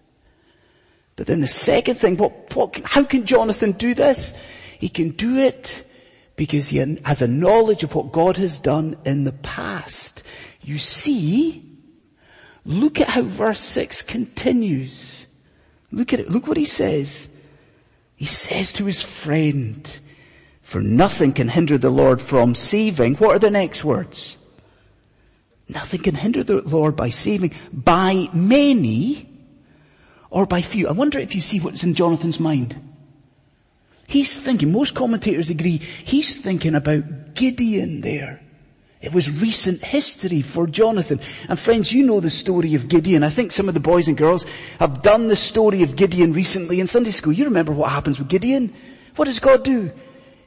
But 1.16 1.28
then 1.28 1.40
the 1.40 1.48
second 1.48 1.96
thing, 1.96 2.18
what, 2.18 2.54
what, 2.56 2.82
how 2.84 3.04
can 3.04 3.26
Jonathan 3.26 3.72
do 3.72 3.94
this? 3.94 4.34
He 4.80 4.90
can 4.90 5.12
do 5.12 5.38
it 5.38 5.86
because 6.36 6.68
he 6.68 6.78
has 6.78 7.22
a 7.22 7.28
knowledge 7.28 7.84
of 7.84 7.96
what 7.96 8.12
God 8.12 8.36
has 8.36 8.60
done 8.60 8.98
in 9.06 9.24
the 9.24 9.32
past. 9.32 10.24
You 10.62 10.78
see, 10.78 11.64
look 12.66 13.00
at 13.00 13.08
how 13.08 13.22
verse 13.22 13.60
6 13.60 14.02
continues. 14.02 15.26
Look 15.92 16.12
at 16.12 16.20
it. 16.20 16.30
Look 16.30 16.48
what 16.48 16.58
he 16.58 16.66
says. 16.66 17.30
He 18.20 18.26
says 18.26 18.74
to 18.74 18.84
his 18.84 19.02
friend, 19.02 20.00
for 20.62 20.82
nothing 20.82 21.32
can 21.32 21.48
hinder 21.48 21.78
the 21.78 21.90
Lord 21.90 22.22
from 22.22 22.54
saving. 22.54 23.16
What 23.16 23.34
are 23.34 23.40
the 23.40 23.50
next 23.50 23.86
words? 23.86 24.36
Nothing 25.70 26.02
can 26.02 26.16
hinder 26.16 26.44
the 26.44 26.62
Lord 26.62 26.98
by 26.98 27.12
saving 27.12 27.54
by 27.72 28.28
many 28.34 29.30
or 30.30 30.46
by 30.46 30.62
few. 30.62 30.90
I 30.90 30.92
wonder 30.92 31.18
if 31.18 31.34
you 31.34 31.40
see 31.40 31.62
what's 31.62 31.86
in 31.86 31.94
Jonathan's 31.94 32.42
mind. 32.42 32.76
He's 34.06 34.38
thinking, 34.38 34.74
most 34.74 34.96
commentators 34.96 35.50
agree, 35.50 35.78
he's 35.78 36.36
thinking 36.36 36.76
about 36.76 37.36
Gideon 37.36 38.02
there. 38.02 38.42
It 39.02 39.14
was 39.14 39.42
recent 39.42 39.82
history 39.82 40.42
for 40.42 40.68
Jonathan. 40.68 41.22
And 41.48 41.58
friends, 41.58 41.94
you 41.94 42.06
know 42.06 42.20
the 42.20 42.30
story 42.30 42.76
of 42.76 42.90
Gideon. 42.90 43.24
I 43.24 43.30
think 43.30 43.54
some 43.54 43.70
of 43.70 43.74
the 43.74 43.80
boys 43.80 44.10
and 44.10 44.18
girls 44.18 44.46
have 44.80 45.02
done 45.02 45.30
the 45.30 45.38
story 45.38 45.84
of 45.84 45.96
Gideon 45.96 46.34
recently 46.34 46.82
in 46.82 46.88
Sunday 46.88 47.12
school. 47.12 47.32
You 47.32 47.46
remember 47.46 47.72
what 47.72 47.92
happens 47.92 48.20
with 48.20 48.28
Gideon? 48.28 48.74
What 49.16 49.26
does 49.26 49.40
God 49.40 49.64
do? 49.64 49.92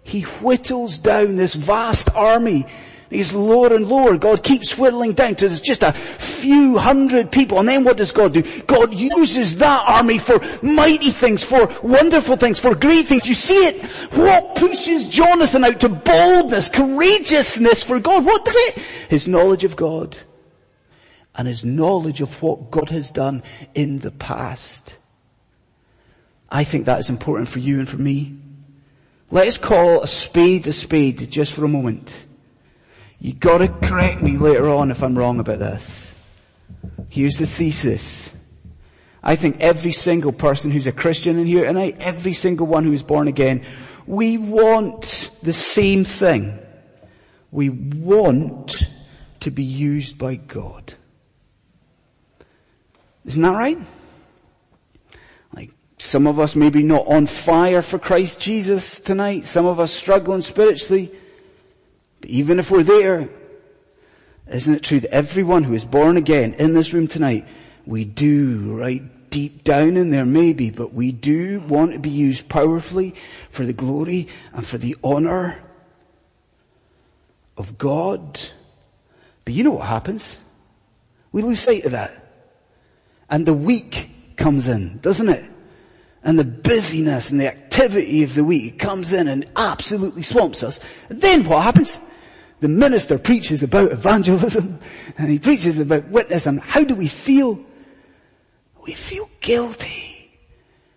He 0.05 0.23
whittles 0.23 0.99
down 0.99 1.37
this 1.37 1.55
vast 1.55 2.11
army 2.15 2.67
He's 3.13 3.33
lower 3.33 3.75
and 3.75 3.87
lower. 3.87 4.17
God 4.17 4.43
keeps 4.43 4.79
whittling 4.79 5.13
down 5.13 5.35
to 5.37 5.49
just 5.61 5.83
a 5.83 5.93
few 5.93 6.79
hundred 6.79 7.31
people. 7.31 7.59
And 7.59 7.69
then 7.69 7.85
what 7.85 7.99
does 7.99 8.11
God 8.11 8.33
do? 8.33 8.43
God 8.63 8.95
uses 8.95 9.59
that 9.59 9.89
army 9.89 10.19
for 10.19 10.41
mighty 10.63 11.11
things, 11.11 11.45
for 11.45 11.71
wonderful 11.83 12.37
things, 12.37 12.59
for 12.59 12.75
great 12.75 13.07
things. 13.07 13.27
You 13.27 13.35
see 13.35 13.67
it? 13.67 13.83
What 14.13 14.57
pushes 14.57 15.09
Jonathan 15.09 15.65
out 15.65 15.81
to 15.81 15.91
boldness, 15.91 16.71
courageousness 16.71 17.83
for 17.83 18.01
God? 18.01 18.25
What 18.25 18.45
does 18.45 18.57
it? 18.57 18.79
His 19.11 19.29
knowledge 19.29 19.65
of 19.65 19.77
God. 19.77 20.17
And 21.35 21.47
his 21.47 21.65
knowledge 21.65 22.21
of 22.21 22.43
what 22.43 22.71
God 22.71 22.91
has 22.91 23.11
done 23.11 23.43
in 23.75 23.99
the 23.99 24.11
past. 24.11 24.97
I 26.51 26.65
think 26.65 26.87
that 26.87 27.01
is 27.01 27.11
important 27.11 27.49
for 27.49 27.59
you 27.59 27.79
and 27.79 27.89
for 27.89 27.97
me. 27.97 28.37
Let 29.31 29.47
us 29.47 29.57
call 29.57 30.03
a 30.03 30.07
spade 30.07 30.67
a 30.67 30.73
spade 30.73 31.31
just 31.31 31.53
for 31.53 31.65
a 31.65 31.69
moment. 31.69 32.27
You 33.23 33.33
gotta 33.33 33.69
correct 33.69 34.21
me 34.21 34.37
later 34.37 34.69
on 34.69 34.91
if 34.91 35.01
I'm 35.01 35.17
wrong 35.17 35.39
about 35.39 35.61
this. 35.61 36.17
Here's 37.09 37.39
the 37.39 37.47
thesis. 37.47 38.33
I 39.23 39.37
think 39.37 39.61
every 39.61 39.93
single 39.93 40.33
person 40.33 40.73
who's 40.73 40.89
a 40.89 40.93
Christian 40.93 41.39
in 41.39 41.47
here 41.47 41.65
tonight, 41.65 41.99
every 42.01 42.33
single 42.33 42.67
one 42.67 42.83
who 42.83 42.93
is 42.93 43.05
born 43.05 43.29
again, 43.29 43.65
we 44.09 44.39
want 44.39 45.31
the 45.41 45.53
same 45.53 46.03
thing. 46.03 46.59
We 47.53 47.71
want 47.71 48.83
to 49.39 49.53
be 49.53 49.63
used 49.63 50.19
by 50.19 50.35
God. 50.35 50.95
Isn't 53.25 53.43
that 53.43 53.57
right? 53.57 53.79
Like, 55.55 55.71
some 55.97 56.27
of 56.27 56.41
us 56.41 56.57
maybe 56.57 56.83
not 56.83 57.07
on 57.07 57.27
fire 57.27 57.83
for 57.83 58.01
Christ 58.01 58.41
Jesus 58.41 58.99
tonight, 58.99 59.45
some 59.45 59.65
of 59.65 59.79
us 59.79 59.93
struggling 59.93 60.41
spiritually, 60.41 61.13
but 62.23 62.31
even 62.31 62.61
if 62.61 62.71
we're 62.71 62.85
there, 62.85 63.29
isn't 64.49 64.75
it 64.75 64.83
true 64.83 65.01
that 65.01 65.13
everyone 65.13 65.65
who 65.65 65.75
is 65.75 65.85
born 65.85 66.17
again 66.17 66.55
in 66.55 66.73
this 66.73 66.93
room 66.93 67.09
tonight, 67.09 67.47
we 67.85 68.05
do 68.05 68.77
right 68.77 69.03
deep 69.29 69.65
down 69.65 69.97
in 69.97 70.11
there 70.11 70.25
maybe, 70.25 70.71
but 70.71 70.95
we 70.95 71.11
do 71.11 71.59
want 71.61 71.93
to 71.93 71.99
be 71.99 72.11
used 72.11 72.49
powerfully 72.49 73.17
for 73.51 73.65
the 73.65 73.73
glory 73.73 74.29
and 74.53 74.65
for 74.65 74.79
the 74.79 74.97
honor 75.03 75.61
of 77.57 77.77
God. 77.77 78.41
But 79.45 79.55
you 79.55 79.65
know 79.65 79.73
what 79.73 79.89
happens? 79.89 80.39
We 81.33 81.43
lose 81.43 81.59
sight 81.59 81.85
of 81.87 81.93
that. 81.93 82.13
And 83.29 83.47
the 83.47 83.55
week 83.55 84.37
comes 84.37 84.69
in, 84.69 84.99
doesn't 84.99 85.29
it? 85.29 85.51
And 86.23 86.39
the 86.39 86.45
busyness 86.45 87.31
and 87.31 87.41
the 87.41 87.49
activity 87.49 88.23
of 88.23 88.37
the 88.37 88.45
week 88.45 88.79
comes 88.79 89.13
in 89.13 89.27
and 89.27 89.45
absolutely 89.57 90.23
swamps 90.23 90.63
us. 90.63 90.79
And 91.09 91.21
then 91.21 91.45
what 91.49 91.65
happens? 91.65 91.99
The 92.63 92.69
minister 92.69 93.19
preaches 93.19 93.65
about 93.65 93.91
evangelism 93.91 94.79
and 95.19 95.29
he 95.29 95.39
preaches 95.41 95.81
about 95.81 96.07
witness 96.09 96.47
and 96.47 96.61
how 96.61 96.85
do 96.85 96.95
we 96.95 97.09
feel? 97.09 97.59
We 98.87 98.93
feel 98.93 99.29
guilty. 99.41 100.09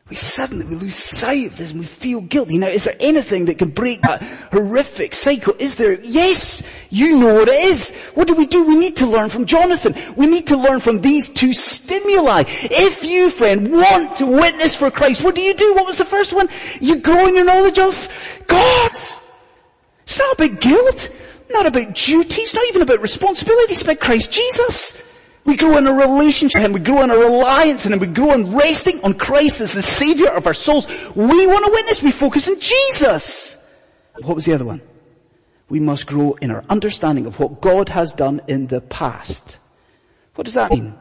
We 0.07 0.15
suddenly, 0.15 0.65
we 0.65 0.75
lose 0.75 0.95
sight 0.95 1.47
of 1.47 1.57
this 1.57 1.71
and 1.71 1.79
we 1.79 1.87
feel 1.87 2.21
guilty. 2.21 2.59
Now 2.59 2.67
is 2.67 2.83
there 2.83 2.95
anything 2.99 3.45
that 3.45 3.57
can 3.57 3.71
break 3.71 4.03
that 4.03 4.21
horrific 4.51 5.15
cycle? 5.15 5.55
Is 5.57 5.77
there? 5.77 5.99
Yes! 6.03 6.61
You 6.91 7.17
know 7.17 7.33
what 7.33 7.47
it 7.47 7.65
is. 7.65 7.95
What 8.13 8.27
do 8.27 8.35
we 8.35 8.45
do? 8.45 8.63
We 8.63 8.77
need 8.77 8.97
to 8.97 9.07
learn 9.07 9.29
from 9.29 9.47
Jonathan. 9.47 9.95
We 10.15 10.27
need 10.27 10.45
to 10.47 10.57
learn 10.57 10.79
from 10.79 11.01
these 11.01 11.29
two 11.29 11.51
stimuli. 11.53 12.43
If 12.47 13.03
you, 13.03 13.31
friend, 13.31 13.71
want 13.71 14.17
to 14.17 14.27
witness 14.27 14.75
for 14.75 14.91
Christ, 14.91 15.23
what 15.23 15.33
do 15.33 15.41
you 15.41 15.55
do? 15.55 15.73
What 15.73 15.87
was 15.87 15.97
the 15.97 16.05
first 16.05 16.31
one? 16.31 16.47
You 16.79 16.97
grow 16.97 17.25
in 17.25 17.33
your 17.33 17.45
knowledge 17.45 17.79
of 17.79 18.43
God. 18.45 18.91
It's 18.91 20.19
not 20.19 20.39
about 20.39 20.61
guilt. 20.61 21.09
Not 21.49 21.65
about 21.67 21.93
duties, 21.93 22.53
not 22.53 22.65
even 22.69 22.81
about 22.81 23.01
responsibilities, 23.01 23.81
about 23.81 23.99
Christ 23.99 24.31
Jesus. 24.31 25.13
We 25.45 25.57
grow 25.57 25.77
in 25.77 25.85
a 25.85 25.93
relationship 25.93 26.61
and 26.61 26.73
we 26.73 26.79
grow 26.79 27.03
in 27.03 27.11
a 27.11 27.15
reliance 27.15 27.85
and 27.85 28.01
we 28.01 28.07
grow 28.07 28.33
in 28.33 28.55
resting 28.55 28.99
on 29.03 29.13
Christ 29.13 29.61
as 29.61 29.73
the 29.73 29.81
Savior 29.83 30.29
of 30.29 30.47
our 30.47 30.55
souls. 30.55 30.87
We 31.15 31.45
want 31.45 31.65
to 31.65 31.71
witness, 31.71 32.01
we 32.01 32.11
focus 32.11 32.47
on 32.49 32.59
Jesus. 32.59 33.63
What 34.21 34.35
was 34.35 34.45
the 34.45 34.53
other 34.53 34.65
one? 34.65 34.81
We 35.69 35.79
must 35.79 36.07
grow 36.07 36.33
in 36.33 36.49
our 36.49 36.63
understanding 36.67 37.27
of 37.27 37.39
what 37.39 37.61
God 37.61 37.89
has 37.89 38.13
done 38.13 38.41
in 38.47 38.67
the 38.67 38.81
past. 38.81 39.59
What 40.33 40.45
does 40.45 40.55
that 40.55 40.71
mean? 40.71 40.95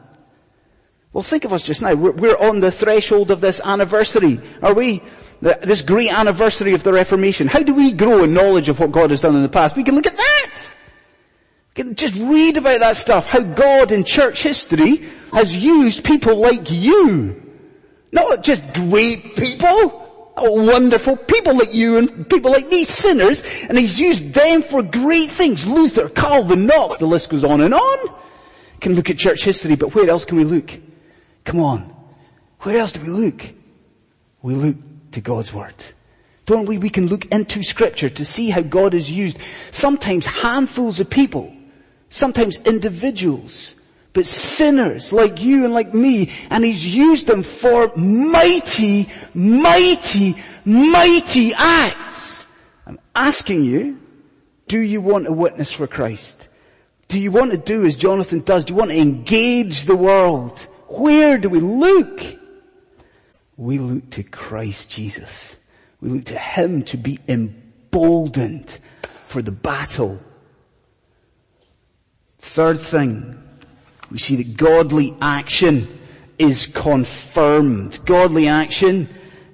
Well, 1.11 1.23
think 1.23 1.45
of 1.45 1.53
us 1.53 1.63
just 1.63 1.81
now. 1.81 1.93
We're, 1.93 2.11
we're 2.11 2.37
on 2.37 2.59
the 2.59 2.71
threshold 2.71 3.31
of 3.31 3.41
this 3.41 3.61
anniversary, 3.63 4.39
are 4.61 4.73
we? 4.73 5.01
this 5.41 5.81
great 5.81 6.11
anniversary 6.11 6.73
of 6.73 6.83
the 6.83 6.93
Reformation. 6.93 7.47
How 7.47 7.59
do 7.59 7.73
we 7.73 7.91
grow 7.91 8.23
in 8.23 8.33
knowledge 8.33 8.69
of 8.69 8.79
what 8.79 8.91
God 8.91 9.09
has 9.11 9.21
done 9.21 9.35
in 9.35 9.41
the 9.41 9.49
past? 9.49 9.75
We 9.75 9.83
can 9.83 9.95
look 9.95 10.07
at. 10.07 10.19
Just 11.75 12.15
read 12.15 12.57
about 12.57 12.79
that 12.79 12.95
stuff, 12.95 13.27
how 13.27 13.41
God 13.41 13.91
in 13.91 14.03
church 14.03 14.43
history 14.43 15.03
has 15.33 15.55
used 15.55 16.03
people 16.03 16.37
like 16.37 16.71
you. 16.71 17.41
Not 18.11 18.43
just 18.43 18.63
great 18.73 19.35
people, 19.35 20.05
Oh, 20.37 20.63
wonderful 20.63 21.15
people 21.15 21.55
like 21.55 21.73
you 21.73 21.97
and 21.97 22.29
people 22.29 22.51
like 22.51 22.67
me, 22.67 22.83
sinners, 22.83 23.43
and 23.69 23.77
he's 23.77 23.99
used 23.99 24.33
them 24.33 24.61
for 24.61 24.83
great 24.83 25.29
things. 25.29 25.65
Luther, 25.65 26.09
Calvin, 26.09 26.65
Knox, 26.65 26.97
the 26.97 27.05
list 27.05 27.29
goes 27.29 27.45
on 27.45 27.61
and 27.61 27.73
on. 27.73 28.15
Can 28.81 28.95
look 28.95 29.09
at 29.09 29.17
church 29.17 29.45
history, 29.45 29.75
but 29.75 29.95
where 29.95 30.09
else 30.09 30.25
can 30.25 30.37
we 30.37 30.43
look? 30.43 30.77
Come 31.45 31.61
on. 31.61 31.95
Where 32.61 32.77
else 32.77 32.91
do 32.91 33.01
we 33.01 33.07
look? 33.07 33.53
We 34.41 34.55
look 34.55 34.75
to 35.11 35.21
God's 35.21 35.53
Word. 35.53 35.73
Don't 36.45 36.65
we? 36.65 36.77
We 36.79 36.89
can 36.89 37.07
look 37.07 37.25
into 37.27 37.63
scripture 37.63 38.09
to 38.09 38.25
see 38.25 38.49
how 38.49 38.61
God 38.61 38.91
has 38.91 39.09
used 39.09 39.39
sometimes 39.71 40.25
handfuls 40.25 40.99
of 40.99 41.09
people, 41.09 41.54
sometimes 42.15 42.57
individuals, 42.61 43.75
but 44.13 44.25
sinners 44.25 45.11
like 45.11 45.43
you 45.43 45.65
and 45.65 45.73
like 45.73 45.93
me, 45.93 46.31
and 46.49 46.63
He's 46.63 46.95
used 46.95 47.27
them 47.27 47.43
for 47.43 47.91
mighty, 47.97 49.09
mighty, 49.33 50.35
mighty 50.63 51.53
acts. 51.53 52.47
I'm 52.87 52.99
asking 53.15 53.65
you, 53.65 53.99
do 54.67 54.79
you 54.79 55.01
want 55.01 55.27
a 55.27 55.33
witness 55.33 55.71
for 55.71 55.87
Christ? 55.87 56.47
Do 57.09 57.19
you 57.19 57.31
want 57.31 57.51
to 57.51 57.57
do 57.57 57.85
as 57.85 57.95
Jonathan 57.95 58.39
does? 58.39 58.65
Do 58.65 58.73
you 58.73 58.77
want 58.77 58.91
to 58.91 58.97
engage 58.97 59.83
the 59.83 59.95
world? 59.95 60.57
Where 60.87 61.37
do 61.37 61.49
we 61.49 61.59
look? 61.59 62.23
We 63.57 63.77
look 63.77 64.09
to 64.11 64.23
Christ 64.23 64.89
Jesus. 64.89 65.57
We 65.99 66.09
look 66.09 66.25
to 66.25 66.39
Him 66.39 66.83
to 66.83 66.97
be 66.97 67.19
emboldened 67.27 68.79
for 69.27 69.41
the 69.41 69.51
battle. 69.51 70.19
Third 72.45 72.79
thing, 72.79 73.37
we 74.09 74.17
see 74.17 74.37
that 74.37 74.55
godly 74.55 75.13
action 75.19 75.99
is 76.37 76.67
confirmed. 76.67 77.99
Godly 78.05 78.47
action 78.47 79.09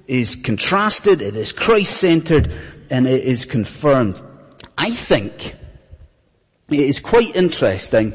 is 0.07 0.35
contrasted, 0.35 1.21
it 1.23 1.35
is 1.35 1.51
Christ-centered, 1.51 2.51
and 2.91 3.07
it 3.07 3.23
is 3.23 3.45
confirmed. 3.45 4.21
I 4.77 4.91
think 4.91 5.55
it 6.69 6.79
is 6.79 6.99
quite 6.99 7.35
interesting 7.35 8.13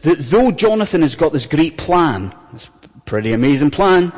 that 0.00 0.18
though 0.18 0.50
Jonathan 0.50 1.02
has 1.02 1.14
got 1.14 1.32
this 1.32 1.46
great 1.46 1.76
plan, 1.76 2.34
this 2.52 2.68
pretty 3.04 3.32
amazing 3.32 3.70
plan, 3.70 4.12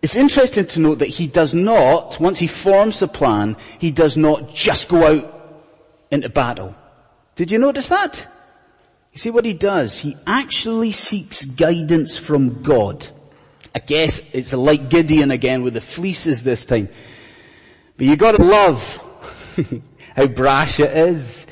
it's 0.00 0.14
interesting 0.14 0.66
to 0.66 0.80
note 0.80 1.00
that 1.00 1.08
he 1.08 1.26
does 1.26 1.54
not, 1.54 2.20
once 2.20 2.38
he 2.38 2.46
forms 2.46 3.00
the 3.00 3.08
plan, 3.08 3.56
he 3.80 3.90
does 3.90 4.16
not 4.16 4.54
just 4.54 4.88
go 4.88 5.04
out 5.04 5.64
into 6.12 6.28
battle. 6.28 6.76
Did 7.38 7.52
you 7.52 7.58
notice 7.58 7.86
that? 7.86 8.26
You 9.12 9.18
see 9.20 9.30
what 9.30 9.44
he 9.44 9.54
does? 9.54 9.96
He 9.96 10.16
actually 10.26 10.90
seeks 10.90 11.44
guidance 11.44 12.18
from 12.18 12.64
God. 12.64 13.06
I 13.72 13.78
guess 13.78 14.20
it's 14.32 14.52
like 14.52 14.90
Gideon 14.90 15.30
again 15.30 15.62
with 15.62 15.74
the 15.74 15.80
fleeces 15.80 16.42
this 16.42 16.66
time. 16.66 16.88
But 17.96 18.08
you 18.08 18.16
gotta 18.16 18.42
love 18.42 19.04
how 20.16 20.26
brash 20.26 20.80
it 20.80 20.90
is. 20.90 21.46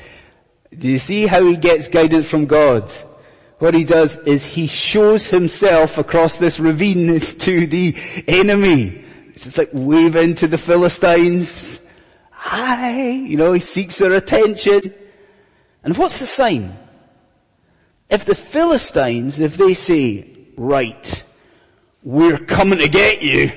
Do 0.77 0.89
you 0.89 0.99
see 0.99 1.25
how 1.25 1.45
he 1.45 1.55
gets 1.55 1.87
guidance 1.87 2.29
from 2.29 2.47
God? 2.47 2.91
What 3.59 3.73
he 3.73 3.85
does 3.85 4.17
is 4.17 4.43
he 4.43 4.67
shows 4.67 5.27
himself 5.27 5.97
across 5.97 6.37
this 6.37 6.59
ravine 6.59 7.17
to 7.21 7.65
the 7.65 7.95
enemy. 8.27 9.05
It's 9.29 9.57
like 9.57 9.69
waving 9.71 10.35
to 10.35 10.47
the 10.47 10.57
Philistines. 10.57 11.79
Hi! 12.31 13.11
You 13.11 13.37
know, 13.37 13.53
he 13.53 13.59
seeks 13.61 13.99
their 13.99 14.11
attention. 14.11 14.93
And 15.87 15.95
what's 15.95 16.19
the 16.19 16.25
sign? 16.25 16.77
If 18.09 18.25
the 18.25 18.35
Philistines, 18.35 19.39
if 19.39 19.55
they 19.55 19.73
say, 19.73 20.29
right, 20.57 21.23
we're 22.03 22.39
coming 22.39 22.79
to 22.79 22.89
get 22.89 23.21
you, 23.21 23.53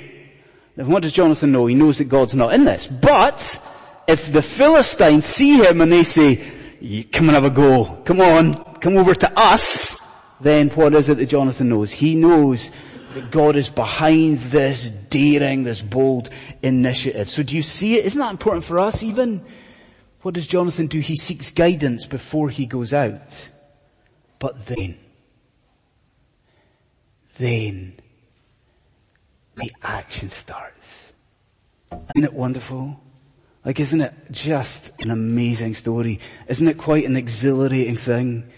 then 0.77 0.87
what 0.87 1.03
does 1.03 1.11
Jonathan 1.11 1.51
know? 1.51 1.67
He 1.67 1.75
knows 1.75 1.99
that 1.99 2.05
God's 2.05 2.37
not 2.37 2.55
in 2.55 2.63
this. 2.63 2.87
But, 2.87 3.61
if 4.07 4.33
the 4.33 4.43
Philistines 4.43 5.27
see 5.27 5.59
him 5.59 5.81
and 5.81 5.91
they 5.91 6.05
say, 6.05 6.37
come 7.11 7.29
and 7.29 7.35
have 7.35 7.43
a 7.43 7.51
go, 7.51 8.01
come 8.05 8.21
on, 8.21 8.55
come 8.75 8.97
over 8.97 9.13
to 9.13 9.33
us, 9.37 9.97
then 10.41 10.69
what 10.69 10.95
is 10.95 11.09
it 11.09 11.19
that 11.19 11.27
Jonathan 11.27 11.69
knows? 11.69 11.91
He 11.91 12.15
knows 12.15 12.71
that 13.15 13.33
God 13.33 13.57
is 13.57 13.71
behind 13.71 14.39
this 14.39 14.89
daring, 14.89 15.65
this 15.65 15.83
bold 15.83 16.31
initiative. 16.63 17.29
So 17.29 17.43
do 17.43 17.57
you 17.57 17.63
see 17.63 17.99
it? 17.99 18.05
Isn't 18.05 18.21
that 18.21 18.31
important 18.31 18.63
for 18.63 18.79
us 18.79 19.03
even? 19.03 19.45
What 20.23 20.35
does 20.35 20.47
Jonathan 20.47 20.87
do? 20.87 21.01
He 21.01 21.17
seeks 21.17 21.51
guidance 21.51 22.07
before 22.07 22.51
he 22.51 22.67
goes 22.67 22.93
out. 22.93 23.51
But 24.39 24.67
then, 24.67 24.99
then, 27.39 27.95
the 29.57 29.71
action 29.83 30.29
starts. 30.29 31.13
Isn't 32.17 32.25
it 32.25 32.33
wonderful? 32.33 33.01
Like, 33.65 33.81
isn't 33.81 34.01
it 34.01 34.15
just 34.31 34.91
an 35.01 35.11
amazing 35.11 35.75
story? 35.75 36.21
Isn't 36.49 36.69
it 36.69 36.79
quite 36.79 37.05
an 37.05 37.17
exhilarating 37.17 37.97
thing? 37.97 38.51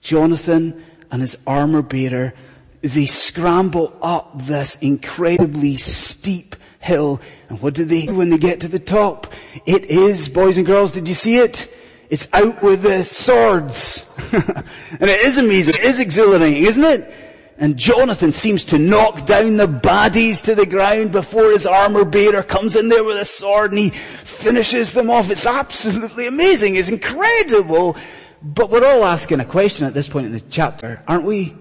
Jonathan 0.00 0.84
and 1.10 1.20
his 1.20 1.38
armor 1.46 1.82
bearer, 1.82 2.34
they 2.82 3.06
scramble 3.06 3.96
up 4.02 4.42
this 4.42 4.76
incredibly 4.76 5.76
steep 5.76 6.56
hill. 6.86 7.20
And 7.48 7.60
what 7.60 7.74
do 7.74 7.84
they 7.84 8.06
do 8.06 8.14
when 8.14 8.30
they 8.30 8.38
get 8.38 8.60
to 8.60 8.68
the 8.68 8.78
top? 8.78 9.32
It 9.66 9.84
is, 9.86 10.28
boys 10.28 10.56
and 10.56 10.66
girls, 10.66 10.92
did 10.92 11.08
you 11.08 11.14
see 11.14 11.36
it? 11.36 11.70
It's 12.08 12.28
out 12.32 12.62
with 12.62 12.82
the 12.82 13.02
swords. 13.02 14.04
and 14.32 15.10
it 15.10 15.20
is 15.20 15.38
amazing. 15.38 15.74
It 15.74 15.84
is 15.84 16.00
exhilarating, 16.00 16.64
isn't 16.64 16.84
it? 16.84 17.12
And 17.58 17.76
Jonathan 17.76 18.32
seems 18.32 18.64
to 18.64 18.78
knock 18.78 19.24
down 19.24 19.56
the 19.56 19.66
baddies 19.66 20.44
to 20.44 20.54
the 20.54 20.66
ground 20.66 21.10
before 21.10 21.50
his 21.50 21.64
armor 21.64 22.04
bearer 22.04 22.42
comes 22.42 22.76
in 22.76 22.88
there 22.88 23.02
with 23.02 23.16
a 23.16 23.24
sword 23.24 23.72
and 23.72 23.78
he 23.78 23.90
finishes 23.90 24.92
them 24.92 25.10
off. 25.10 25.30
It's 25.30 25.46
absolutely 25.46 26.26
amazing. 26.26 26.76
It's 26.76 26.90
incredible. 26.90 27.96
But 28.42 28.70
we're 28.70 28.86
all 28.86 29.04
asking 29.04 29.40
a 29.40 29.44
question 29.44 29.86
at 29.86 29.94
this 29.94 30.06
point 30.06 30.26
in 30.26 30.32
the 30.32 30.40
chapter, 30.40 31.02
aren't 31.08 31.24
we? 31.24 31.56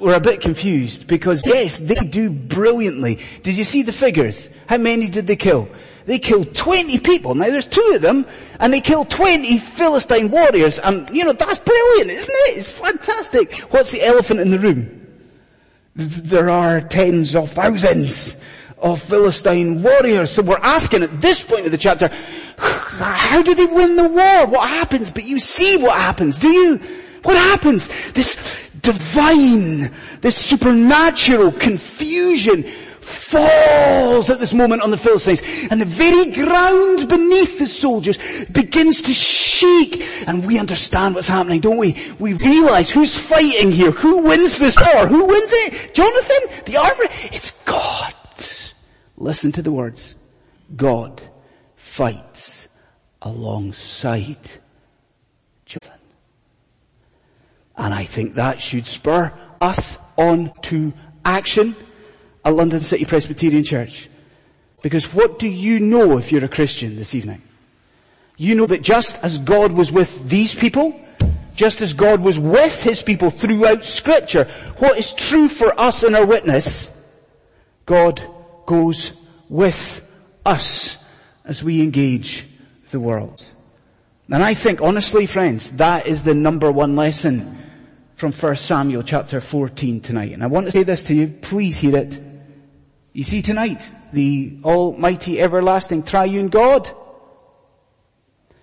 We're 0.00 0.16
a 0.16 0.20
bit 0.20 0.40
confused 0.40 1.06
because 1.06 1.44
yes, 1.46 1.78
they 1.78 1.94
do 1.94 2.30
brilliantly. 2.30 3.20
Did 3.42 3.56
you 3.56 3.64
see 3.64 3.82
the 3.82 3.92
figures? 3.92 4.48
How 4.66 4.78
many 4.78 5.08
did 5.08 5.26
they 5.26 5.36
kill? 5.36 5.68
They 6.06 6.18
killed 6.18 6.54
20 6.54 6.98
people. 7.00 7.34
Now 7.34 7.46
there's 7.46 7.66
two 7.66 7.92
of 7.94 8.02
them, 8.02 8.26
and 8.60 8.72
they 8.72 8.80
killed 8.80 9.10
20 9.10 9.58
Philistine 9.58 10.30
warriors. 10.30 10.78
And, 10.78 11.08
you 11.10 11.24
know, 11.24 11.32
that's 11.32 11.58
brilliant, 11.58 12.10
isn't 12.10 12.34
it? 12.34 12.58
It's 12.58 12.68
fantastic. 12.68 13.54
What's 13.72 13.90
the 13.90 14.02
elephant 14.02 14.40
in 14.40 14.50
the 14.50 14.58
room? 14.58 15.00
There 15.96 16.50
are 16.50 16.80
tens 16.80 17.34
of 17.34 17.50
thousands 17.50 18.36
of 18.78 19.00
Philistine 19.00 19.82
warriors. 19.82 20.32
So 20.32 20.42
we're 20.42 20.58
asking 20.58 21.04
at 21.04 21.20
this 21.20 21.42
point 21.42 21.64
of 21.64 21.72
the 21.72 21.78
chapter, 21.78 22.08
how 22.58 23.42
do 23.42 23.54
they 23.54 23.64
win 23.64 23.96
the 23.96 24.08
war? 24.08 24.46
What 24.46 24.68
happens? 24.68 25.10
But 25.10 25.24
you 25.24 25.38
see 25.38 25.78
what 25.78 25.96
happens, 25.96 26.38
do 26.38 26.50
you? 26.50 26.76
What 27.22 27.36
happens? 27.36 27.88
This 28.12 28.36
divine, 28.84 29.90
this 30.20 30.36
supernatural 30.36 31.50
confusion 31.52 32.62
falls 33.00 34.30
at 34.30 34.38
this 34.38 34.54
moment 34.54 34.82
on 34.82 34.90
the 34.90 34.96
Philistines 34.96 35.42
and 35.70 35.80
the 35.80 35.84
very 35.84 36.30
ground 36.30 37.08
beneath 37.08 37.58
the 37.58 37.66
soldiers 37.66 38.16
begins 38.46 39.02
to 39.02 39.12
shake 39.12 40.02
and 40.26 40.46
we 40.46 40.58
understand 40.58 41.14
what's 41.14 41.28
happening, 41.28 41.60
don't 41.60 41.76
we? 41.76 41.96
We 42.18 42.34
realize 42.34 42.88
who's 42.88 43.18
fighting 43.18 43.70
here, 43.70 43.90
who 43.90 44.22
wins 44.22 44.58
this 44.58 44.78
war, 44.78 45.06
who 45.06 45.26
wins 45.26 45.50
it? 45.52 45.94
Jonathan? 45.94 46.64
The 46.66 46.76
armor? 46.78 47.04
It's 47.32 47.64
God. 47.64 48.14
Listen 49.16 49.52
to 49.52 49.62
the 49.62 49.72
words. 49.72 50.16
God 50.74 51.22
fights 51.76 52.68
alongside 53.22 54.38
Jonathan. 55.66 56.03
And 57.76 57.92
I 57.92 58.04
think 58.04 58.34
that 58.34 58.60
should 58.60 58.86
spur 58.86 59.32
us 59.60 59.98
on 60.16 60.52
to 60.62 60.92
action 61.24 61.74
at 62.44 62.54
London 62.54 62.80
City 62.80 63.04
Presbyterian 63.04 63.64
Church. 63.64 64.08
Because 64.82 65.12
what 65.14 65.38
do 65.38 65.48
you 65.48 65.80
know 65.80 66.18
if 66.18 66.30
you're 66.30 66.44
a 66.44 66.48
Christian 66.48 66.96
this 66.96 67.14
evening? 67.14 67.42
You 68.36 68.54
know 68.54 68.66
that 68.66 68.82
just 68.82 69.22
as 69.24 69.38
God 69.38 69.72
was 69.72 69.90
with 69.90 70.28
these 70.28 70.54
people, 70.54 71.00
just 71.54 71.80
as 71.80 71.94
God 71.94 72.20
was 72.20 72.38
with 72.38 72.82
His 72.82 73.00
people 73.00 73.30
throughout 73.30 73.84
scripture, 73.84 74.44
what 74.78 74.98
is 74.98 75.12
true 75.12 75.48
for 75.48 75.78
us 75.80 76.04
in 76.04 76.14
our 76.14 76.26
witness, 76.26 76.90
God 77.86 78.22
goes 78.66 79.12
with 79.48 80.06
us 80.44 80.98
as 81.44 81.62
we 81.62 81.82
engage 81.82 82.46
the 82.90 83.00
world. 83.00 83.53
And 84.30 84.42
I 84.42 84.54
think 84.54 84.80
honestly 84.80 85.26
friends, 85.26 85.72
that 85.72 86.06
is 86.06 86.22
the 86.22 86.34
number 86.34 86.72
one 86.72 86.96
lesson 86.96 87.58
from 88.16 88.32
1 88.32 88.56
Samuel 88.56 89.02
chapter 89.02 89.40
14 89.40 90.00
tonight. 90.00 90.32
And 90.32 90.42
I 90.42 90.46
want 90.46 90.66
to 90.66 90.72
say 90.72 90.82
this 90.82 91.04
to 91.04 91.14
you, 91.14 91.28
please 91.28 91.76
hear 91.76 91.96
it. 91.96 92.18
You 93.12 93.22
see 93.22 93.42
tonight, 93.42 93.92
the 94.12 94.58
almighty 94.64 95.40
everlasting 95.40 96.04
triune 96.04 96.48
God, 96.48 96.90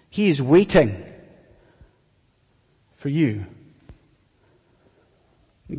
He 0.10 0.30
is 0.30 0.42
waiting 0.42 1.06
for 2.96 3.10
you. 3.10 3.46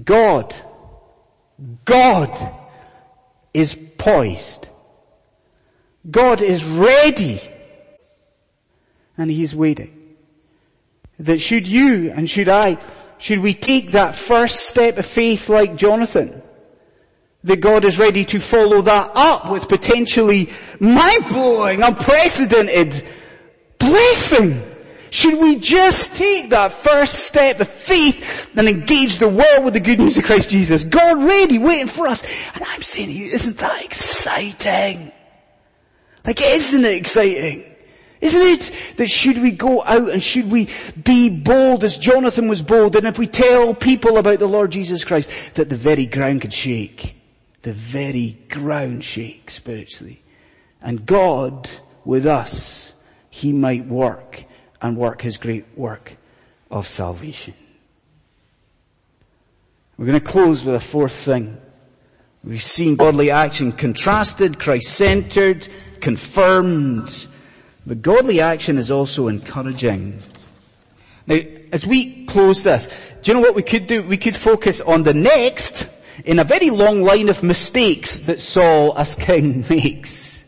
God, 0.05 0.55
God 1.85 2.55
is 3.53 3.77
poised. 3.99 4.69
God 6.11 6.43
is 6.43 6.65
ready. 6.65 7.41
And 9.17 9.31
He 9.31 9.43
is 9.43 9.55
waiting. 9.55 10.17
That 11.19 11.41
should 11.41 11.69
you 11.69 12.11
and 12.11 12.29
should 12.29 12.49
I, 12.49 12.79
should 13.19 13.39
we 13.39 13.55
take 13.55 13.93
that 13.93 14.15
first 14.15 14.69
step 14.69 14.99
of 14.99 15.07
faith 15.07 15.49
like 15.49 15.77
Jonathan, 15.77 16.43
that 17.45 17.61
God 17.61 17.85
is 17.85 17.99
ready 17.99 18.25
to 18.27 18.41
follow 18.41 18.83
that 18.83 19.11
up 19.15 19.51
with 19.51 19.69
potentially 19.69 20.51
mind-blowing, 20.81 21.83
unprecedented 21.83 23.05
blessing. 23.79 24.63
Should 25.11 25.39
we 25.39 25.57
just 25.57 26.17
take 26.17 26.51
that 26.51 26.73
first 26.73 27.27
step 27.27 27.61
of 27.61 27.69
faith 27.69 28.49
and 28.57 28.67
engage 28.67 29.19
the 29.19 29.29
world 29.29 29.65
with 29.65 29.75
the 29.75 29.81
good 29.81 29.99
news 29.99 30.17
of 30.17 30.25
Christ 30.25 30.51
Jesus? 30.51 30.85
God 30.85 31.23
ready, 31.23 31.59
waiting 31.59 31.89
for 31.89 32.07
us. 32.07 32.23
And 32.55 32.65
I'm 32.65 32.83
saying 32.83 33.11
isn't 33.11 33.59
that 33.59 33.85
exciting? 33.85 35.13
Like, 36.25 36.41
isn't 36.41 36.85
it 36.85 36.95
exciting? 36.95 37.72
Isn't 38.23 38.41
it 38.41 38.71
that 38.99 39.11
should 39.11 39.43
we 39.43 39.51
go 39.51 39.83
out 39.83 40.09
and 40.09 40.23
should 40.23 40.49
we 40.49 40.69
be 41.03 41.29
bold 41.29 41.83
as 41.83 41.99
Jonathan 41.99 42.47
was 42.47 42.63
bold 42.63 42.95
and 42.95 43.05
if 43.05 43.19
we 43.19 43.27
tell 43.27 43.75
people 43.75 44.17
about 44.17 44.39
the 44.39 44.47
Lord 44.47 44.71
Jesus 44.71 45.03
Christ 45.03 45.29
that 45.55 45.69
the 45.69 45.77
very 45.77 46.07
ground 46.07 46.41
could 46.41 46.53
shake. 46.53 47.17
The 47.63 47.73
very 47.73 48.39
ground 48.49 49.03
shake 49.03 49.51
spiritually. 49.51 50.23
And 50.81 51.05
God 51.05 51.69
with 52.05 52.25
us, 52.25 52.95
He 53.29 53.53
might 53.53 53.87
work 53.87 54.45
and 54.81 54.97
work 54.97 55.21
His 55.23 55.37
great 55.37 55.67
work 55.77 56.17
of 56.71 56.87
salvation. 56.87 57.55
We're 59.97 60.07
going 60.07 60.21
to 60.21 60.25
close 60.25 60.65
with 60.65 60.77
a 60.77 60.81
fourth 60.81 61.13
thing. 61.13 61.61
We've 62.45 62.63
seen 62.63 62.95
godly 62.95 63.33
action 63.33 63.73
contrasted, 63.73 64.61
Christ-centered, 64.61 65.67
confirmed. 66.01 67.27
But 67.87 68.03
godly 68.03 68.41
action 68.41 68.79
is 68.79 68.91
also 68.91 69.29
encouraging. 69.29 70.19
Now, 71.27 71.39
as 71.73 71.87
we 71.87 72.25
close 72.27 72.63
this, 72.63 72.89
do 73.23 73.31
you 73.31 73.35
know 73.35 73.41
what 73.41 73.55
we 73.55 73.63
could 73.63 73.87
do? 73.87 74.03
We 74.03 74.17
could 74.17 74.37
focus 74.37 74.81
on 74.81 75.03
the 75.03 75.15
next 75.15 75.89
in 76.25 76.39
a 76.39 76.45
very 76.45 76.71
long 76.71 77.03
line 77.03 77.29
of 77.29 77.43
mistakes 77.43 78.21
that 78.21 78.41
Saul 78.41 78.97
as 78.97 79.15
king 79.15 79.65
makes. 79.71 80.45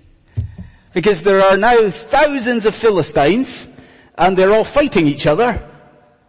Because 0.93 1.23
there 1.23 1.41
are 1.41 1.57
now 1.57 1.89
thousands 1.89 2.67
of 2.67 2.75
Philistines 2.75 3.69
and 4.17 4.37
they're 4.37 4.53
all 4.53 4.65
fighting 4.65 5.07
each 5.07 5.27
other. 5.27 5.69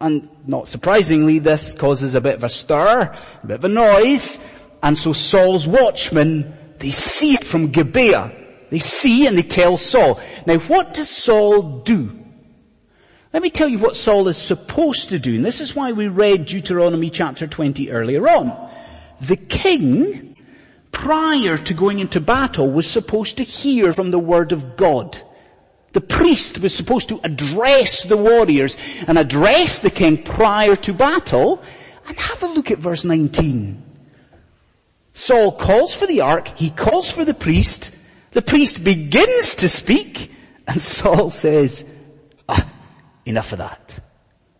And 0.00 0.28
not 0.46 0.68
surprisingly, 0.68 1.38
this 1.38 1.72
causes 1.72 2.14
a 2.14 2.20
bit 2.20 2.34
of 2.34 2.44
a 2.44 2.48
stir, 2.48 3.14
a 3.42 3.46
bit 3.46 3.56
of 3.56 3.64
a 3.64 3.68
noise. 3.68 4.38
And 4.82 4.98
so 4.98 5.12
Saul's 5.12 5.66
watchmen, 5.66 6.52
they 6.78 6.90
see 6.90 7.34
it 7.34 7.44
from 7.44 7.68
Gibeah. 7.68 8.45
They 8.70 8.78
see 8.78 9.26
and 9.26 9.36
they 9.36 9.42
tell 9.42 9.76
Saul. 9.76 10.20
Now 10.46 10.58
what 10.58 10.94
does 10.94 11.08
Saul 11.08 11.80
do? 11.80 12.24
Let 13.32 13.42
me 13.42 13.50
tell 13.50 13.68
you 13.68 13.78
what 13.78 13.96
Saul 13.96 14.28
is 14.28 14.36
supposed 14.36 15.10
to 15.10 15.18
do. 15.18 15.34
And 15.34 15.44
this 15.44 15.60
is 15.60 15.76
why 15.76 15.92
we 15.92 16.08
read 16.08 16.46
Deuteronomy 16.46 17.10
chapter 17.10 17.46
20 17.46 17.90
earlier 17.90 18.26
on. 18.28 18.70
The 19.20 19.36
king, 19.36 20.36
prior 20.90 21.58
to 21.58 21.74
going 21.74 21.98
into 21.98 22.20
battle, 22.20 22.70
was 22.70 22.88
supposed 22.88 23.36
to 23.36 23.42
hear 23.42 23.92
from 23.92 24.10
the 24.10 24.18
word 24.18 24.52
of 24.52 24.76
God. 24.76 25.20
The 25.92 26.00
priest 26.00 26.58
was 26.60 26.74
supposed 26.74 27.08
to 27.10 27.20
address 27.24 28.02
the 28.04 28.16
warriors 28.16 28.76
and 29.06 29.18
address 29.18 29.80
the 29.80 29.90
king 29.90 30.22
prior 30.22 30.76
to 30.76 30.92
battle. 30.92 31.62
And 32.08 32.16
have 32.18 32.42
a 32.42 32.46
look 32.46 32.70
at 32.70 32.78
verse 32.78 33.04
19. 33.04 33.82
Saul 35.12 35.52
calls 35.52 35.94
for 35.94 36.06
the 36.06 36.20
ark, 36.20 36.48
he 36.56 36.70
calls 36.70 37.10
for 37.10 37.24
the 37.24 37.34
priest, 37.34 37.94
the 38.36 38.42
priest 38.42 38.84
begins 38.84 39.54
to 39.54 39.66
speak, 39.66 40.30
and 40.68 40.78
Saul 40.78 41.30
says, 41.30 41.86
ah, 42.46 42.70
enough 43.24 43.52
of 43.52 43.58
that. 43.60 43.98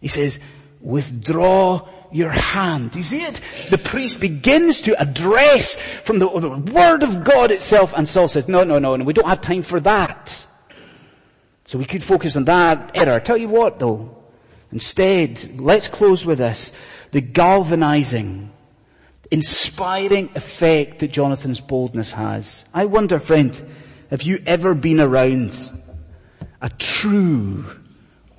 He 0.00 0.08
says, 0.08 0.40
withdraw 0.80 1.86
your 2.10 2.30
hand. 2.30 2.96
You 2.96 3.02
see 3.02 3.22
it? 3.22 3.42
The 3.68 3.76
priest 3.76 4.18
begins 4.18 4.80
to 4.80 4.98
address 4.98 5.76
from 6.04 6.20
the, 6.20 6.40
the, 6.40 6.72
word 6.72 7.02
of 7.02 7.22
God 7.22 7.50
itself 7.50 7.92
and 7.94 8.08
Saul 8.08 8.28
says, 8.28 8.48
no, 8.48 8.64
no, 8.64 8.78
no, 8.78 8.96
no, 8.96 9.04
we 9.04 9.12
don't 9.12 9.28
have 9.28 9.42
time 9.42 9.60
for 9.60 9.78
that. 9.80 10.46
So 11.66 11.78
we 11.78 11.84
could 11.84 12.02
focus 12.02 12.34
on 12.34 12.46
that 12.46 12.92
error. 12.94 13.20
Tell 13.20 13.36
you 13.36 13.48
what 13.48 13.78
though, 13.78 14.16
instead, 14.72 15.60
let's 15.60 15.88
close 15.88 16.24
with 16.24 16.38
this. 16.38 16.72
The 17.10 17.20
galvanizing, 17.20 18.50
inspiring 19.30 20.30
effect 20.34 21.00
that 21.00 21.08
Jonathan's 21.08 21.60
boldness 21.60 22.12
has. 22.12 22.64
I 22.72 22.86
wonder, 22.86 23.18
friend, 23.18 23.54
have 24.10 24.22
you 24.22 24.42
ever 24.46 24.74
been 24.74 25.00
around 25.00 25.70
a 26.62 26.70
true, 26.70 27.64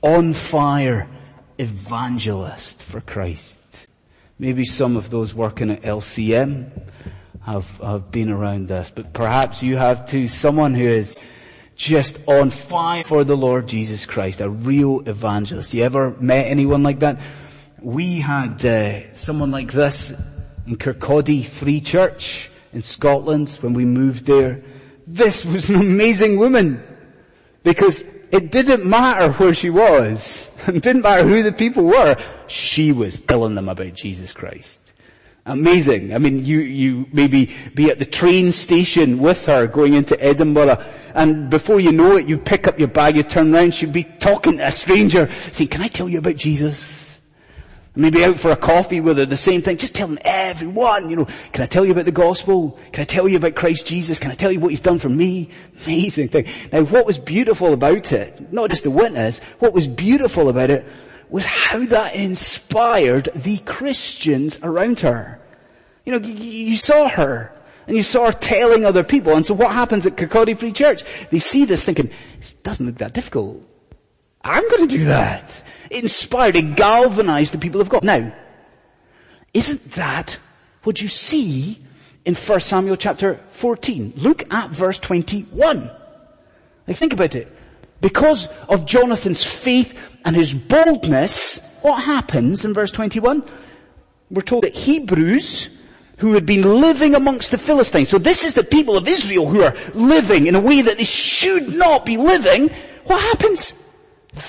on 0.02 0.34
fire 0.34 1.10
evangelist 1.58 2.82
for 2.82 3.02
Christ? 3.02 3.60
Maybe 4.39 4.65
some 4.65 4.95
of 4.95 5.10
those 5.10 5.34
working 5.34 5.71
at 5.71 5.82
LCM 5.82 6.69
have, 7.43 7.78
have 7.80 8.12
been 8.12 8.30
around 8.30 8.67
this, 8.67 8.91
but 8.93 9.13
perhaps 9.13 9.63
you 9.63 9.78
have 9.78 10.06
too. 10.06 10.28
Someone 10.28 10.73
who 10.73 10.88
is 10.88 11.17
just 11.76 12.17
on 12.28 12.50
fire 12.50 13.04
for 13.04 13.23
the 13.23 13.36
Lord 13.38 13.67
Jesus 13.67 14.06
Christ, 14.06 14.41
a 14.41 14.50
real 14.50 15.08
evangelist. 15.08 15.73
You 15.73 15.84
ever 15.84 16.12
met 16.19 16.47
anyone 16.47 16.84
like 16.84 17.00
that? 17.00 17.19
We 17.82 18.19
had 18.19 18.65
uh, 18.65 19.13
someone 19.13 19.52
like 19.52 19.71
this 19.71 20.13
in 20.68 20.76
Kirkcaldy 20.76 21.46
Free 21.46 21.80
Church 21.80 22.52
in 22.74 22.82
Scotland 22.82 23.50
when 23.62 23.74
we 23.74 23.86
moved 23.86 24.26
there. 24.26 24.62
This 25.08 25.46
was 25.46 25.70
an 25.70 25.78
amazing 25.78 26.38
woman 26.38 26.84
because 27.64 28.04
it 28.32 28.52
didn't 28.52 28.86
matter 28.86 29.32
where 29.34 29.54
she 29.54 29.70
was. 29.70 30.52
It 30.68 30.84
didn't 30.84 31.04
matter 31.04 31.26
who 31.26 31.44
the 31.44 31.54
people 31.54 31.86
were. 31.86 32.18
She 32.48 32.92
was 32.92 33.22
telling 33.22 33.56
them 33.56 33.70
about 33.70 33.94
Jesus 33.94 34.34
Christ. 34.34 34.82
Amazing. 35.46 36.14
I 36.14 36.18
mean, 36.18 36.44
you, 36.44 36.60
you 36.60 37.06
maybe 37.14 37.56
be 37.74 37.90
at 37.90 38.00
the 38.00 38.06
train 38.06 38.52
station 38.52 39.20
with 39.20 39.46
her 39.46 39.66
going 39.66 39.94
into 39.94 40.22
Edinburgh 40.22 40.84
and 41.16 41.50
before 41.50 41.80
you 41.80 41.94
know 41.94 42.18
it, 42.18 42.28
you 42.28 42.38
pick 42.38 42.68
up 42.68 42.78
your 42.78 42.90
bag, 42.90 43.16
you 43.16 43.24
turn 43.24 43.56
around, 43.56 43.74
she'd 43.74 43.94
be 43.94 44.04
talking 44.04 44.58
to 44.58 44.68
a 44.68 44.72
stranger 44.72 45.30
saying, 45.52 45.70
can 45.70 45.82
I 45.82 45.88
tell 45.88 46.10
you 46.10 46.20
about 46.20 46.36
Jesus? 46.36 47.07
Maybe 47.98 48.24
out 48.24 48.38
for 48.38 48.52
a 48.52 48.56
coffee 48.56 49.02
with 49.02 49.18
her, 49.18 49.26
the 49.26 49.36
same 49.36 49.64
thing, 49.64 49.78
just 49.78 49.96
telling 49.96 50.20
everyone, 50.22 51.10
you 51.10 51.16
know, 51.16 51.26
can 51.52 51.64
I 51.64 51.66
tell 51.66 51.84
you 51.84 51.92
about 51.92 52.06
the 52.06 52.12
gospel? 52.12 52.78
Can 52.92 53.02
I 53.02 53.06
tell 53.06 53.28
you 53.28 53.38
about 53.38 53.56
Christ 53.56 53.88
Jesus? 53.88 54.20
Can 54.20 54.30
I 54.30 54.36
tell 54.36 54.52
you 54.52 54.60
what 54.60 54.70
he's 54.70 54.82
done 54.82 55.00
for 55.00 55.10
me? 55.10 55.50
Amazing 55.84 56.28
thing. 56.28 56.46
Now 56.72 56.84
what 56.84 57.08
was 57.08 57.18
beautiful 57.18 57.74
about 57.74 58.12
it, 58.12 58.54
not 58.54 58.70
just 58.70 58.84
the 58.84 58.92
witness, 58.92 59.40
what 59.58 59.74
was 59.74 59.88
beautiful 59.88 60.48
about 60.48 60.70
it 60.70 60.86
was 61.30 61.46
how 61.46 61.84
that 61.88 62.14
inspired 62.16 63.30
the 63.34 63.58
Christians 63.58 64.60
around 64.62 65.00
her. 65.00 65.42
You 66.06 66.20
know, 66.20 66.28
you, 66.28 66.78
saw 66.78 67.10
her 67.10 67.52
and 67.88 67.98
you 67.98 68.04
saw 68.04 68.28
her 68.28 68.32
telling 68.32 68.86
other 68.86 69.04
people. 69.04 69.36
And 69.36 69.44
so 69.44 69.56
what 69.56 69.72
happens 69.72 70.06
at 70.06 70.16
Kirkcaldy 70.16 70.56
Free 70.56 70.72
Church? 70.72 71.04
They 71.32 71.40
see 71.40 71.66
this 71.66 71.84
thinking, 71.84 72.12
it 72.40 72.56
doesn't 72.62 72.86
look 72.86 73.00
that 73.00 73.14
difficult. 73.14 73.64
I'm 74.48 74.68
going 74.70 74.88
to 74.88 74.98
do 74.98 75.06
that. 75.06 75.64
It 75.92 76.04
inspired, 76.04 76.56
it 76.56 76.76
galvanized 76.76 77.54
the 77.54 77.58
people 77.58 77.82
of 77.82 77.90
God. 77.90 78.04
Now, 78.04 78.34
isn't 79.54 79.92
that 79.92 80.40
what 80.84 81.02
you 81.02 81.10
see 81.10 81.80
in 82.26 82.34
1 82.34 82.60
Samuel 82.60 82.96
chapter 82.96 83.40
14? 83.50 84.14
Look 84.16 84.52
at 84.54 84.70
verse 84.70 85.00
21. 85.00 85.92
Like 86.88 86.98
think 86.98 87.14
about 87.14 87.36
it. 87.36 87.52
Because 88.00 88.48
of 88.70 88.86
Jonathan's 88.86 89.44
faith 89.44 89.98
and 90.24 90.36
his 90.36 90.54
boldness, 90.54 91.80
what 91.82 92.04
happens 92.04 92.64
in 92.64 92.74
verse 92.74 92.92
21? 92.92 93.44
We're 94.30 94.42
told 94.42 94.64
that 94.64 94.76
Hebrews 94.76 95.70
who 96.18 96.34
had 96.34 96.46
been 96.46 96.82
living 96.82 97.16
amongst 97.16 97.52
the 97.52 97.58
Philistines. 97.58 98.10
So 98.10 98.18
this 98.18 98.44
is 98.44 98.54
the 98.54 98.64
people 98.64 98.98
of 98.98 99.08
Israel 99.08 99.48
who 99.48 99.62
are 99.62 99.76
living 99.94 100.48
in 100.48 100.56
a 100.56 100.60
way 100.60 100.82
that 100.82 100.98
they 100.98 101.04
should 101.04 101.74
not 101.76 102.06
be 102.06 102.18
living. 102.18 102.70
What 103.06 103.22
happens? 103.22 103.74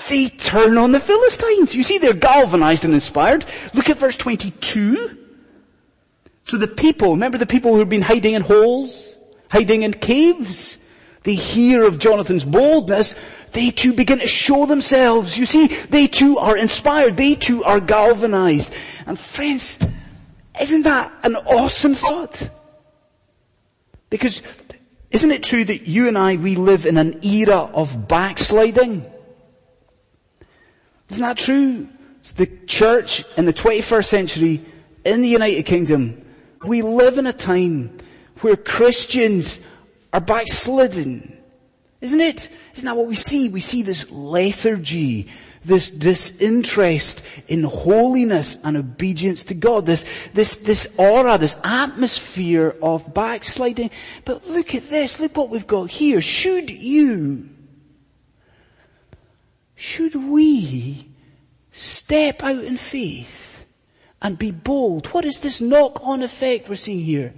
They 0.09 0.27
turn 0.27 0.77
on 0.77 0.91
the 0.91 0.99
Philistines. 0.99 1.75
You 1.75 1.83
see, 1.83 1.97
they're 1.97 2.13
galvanized 2.13 2.85
and 2.85 2.93
inspired. 2.93 3.45
Look 3.73 3.89
at 3.89 3.97
verse 3.97 4.17
22. 4.17 5.17
So 6.45 6.57
the 6.57 6.67
people, 6.67 7.11
remember 7.11 7.37
the 7.37 7.45
people 7.45 7.73
who 7.73 7.79
have 7.79 7.89
been 7.89 8.01
hiding 8.01 8.33
in 8.33 8.41
holes, 8.41 9.17
hiding 9.49 9.83
in 9.83 9.93
caves? 9.93 10.77
They 11.23 11.35
hear 11.35 11.83
of 11.83 11.99
Jonathan's 11.99 12.45
boldness. 12.45 13.13
They 13.51 13.71
too 13.71 13.93
begin 13.93 14.19
to 14.19 14.27
show 14.27 14.65
themselves. 14.65 15.37
You 15.37 15.45
see, 15.45 15.67
they 15.67 16.07
too 16.07 16.37
are 16.37 16.57
inspired. 16.57 17.17
They 17.17 17.35
too 17.35 17.63
are 17.63 17.79
galvanized. 17.79 18.73
And 19.05 19.19
friends, 19.19 19.79
isn't 20.59 20.83
that 20.83 21.11
an 21.23 21.35
awesome 21.35 21.93
thought? 21.93 22.49
Because 24.09 24.41
isn't 25.11 25.31
it 25.31 25.43
true 25.43 25.65
that 25.65 25.87
you 25.87 26.07
and 26.07 26.17
I, 26.17 26.37
we 26.37 26.55
live 26.55 26.85
in 26.85 26.97
an 26.97 27.23
era 27.23 27.57
of 27.57 28.07
backsliding? 28.07 29.05
Isn't 31.09 31.23
that 31.23 31.37
true? 31.37 31.87
the 32.33 32.47
church 32.67 33.23
in 33.37 33.45
the 33.45 33.53
21st 33.53 34.05
century 34.05 34.61
in 35.05 35.21
the 35.21 35.27
United 35.27 35.63
Kingdom, 35.63 36.25
we 36.63 36.81
live 36.81 37.17
in 37.17 37.27
a 37.27 37.33
time 37.33 37.97
where 38.41 38.55
Christians 38.55 39.59
are 40.13 40.21
backslidden. 40.21 41.37
Isn't 42.01 42.21
it? 42.21 42.49
Isn't 42.75 42.85
that 42.85 42.95
what 42.95 43.07
we 43.07 43.15
see? 43.15 43.49
We 43.49 43.59
see 43.59 43.83
this 43.83 44.09
lethargy, 44.11 45.27
this 45.65 45.89
disinterest 45.89 47.23
in 47.47 47.63
holiness 47.63 48.57
and 48.63 48.77
obedience 48.77 49.45
to 49.45 49.53
God, 49.53 49.85
this, 49.85 50.05
this, 50.33 50.57
this 50.57 50.93
aura, 50.97 51.37
this 51.37 51.57
atmosphere 51.63 52.75
of 52.81 53.13
backsliding. 53.13 53.91
But 54.23 54.47
look 54.47 54.75
at 54.75 54.83
this, 54.83 55.19
look 55.19 55.35
what 55.35 55.49
we've 55.49 55.67
got 55.67 55.89
here. 55.89 56.21
Should 56.21 56.69
you, 56.69 57.49
should 59.79 60.13
we 60.13 61.07
step 61.71 62.43
out 62.43 62.65
in 62.65 62.75
faith 62.75 63.65
and 64.21 64.37
be 64.37 64.51
bold? 64.51 65.07
What 65.07 65.23
is 65.23 65.39
this 65.39 65.61
knock-on 65.61 66.21
effect 66.21 66.67
we're 66.67 66.75
seeing 66.75 66.99
here? 66.99 67.33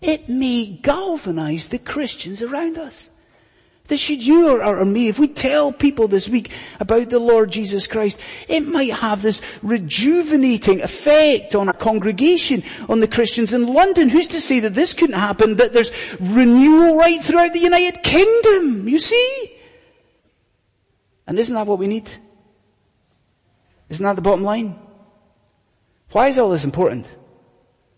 It 0.00 0.28
may 0.28 0.66
galvanize 0.66 1.68
the 1.68 1.78
Christians 1.78 2.42
around 2.42 2.76
us. 2.76 3.10
That 3.86 3.98
should 3.98 4.20
you 4.20 4.48
or, 4.48 4.64
or, 4.64 4.84
me, 4.84 5.06
if 5.06 5.20
we 5.20 5.28
tell 5.28 5.72
people 5.72 6.08
this 6.08 6.28
week 6.28 6.50
about 6.80 7.08
the 7.08 7.20
Lord 7.20 7.52
Jesus 7.52 7.86
Christ, 7.86 8.18
it 8.48 8.66
might 8.66 8.92
have 8.92 9.22
this 9.22 9.40
rejuvenating 9.62 10.80
effect 10.80 11.54
on 11.54 11.68
a 11.68 11.72
congregation, 11.72 12.64
on 12.88 12.98
the 12.98 13.08
Christians 13.08 13.52
in 13.52 13.72
London. 13.72 14.08
Who's 14.08 14.26
to 14.28 14.40
say 14.40 14.58
that 14.58 14.74
this 14.74 14.92
couldn't 14.92 15.18
happen, 15.18 15.54
that 15.56 15.72
there's 15.72 15.92
renewal 16.18 16.96
right 16.96 17.22
throughout 17.22 17.52
the 17.52 17.60
United 17.60 18.02
Kingdom, 18.02 18.88
you 18.88 18.98
see? 18.98 19.56
And 21.26 21.38
isn't 21.38 21.54
that 21.54 21.66
what 21.66 21.78
we 21.78 21.86
need? 21.86 22.10
Isn't 23.88 24.04
that 24.04 24.16
the 24.16 24.22
bottom 24.22 24.44
line? 24.44 24.78
Why 26.12 26.28
is 26.28 26.38
all 26.38 26.50
this 26.50 26.64
important? 26.64 27.08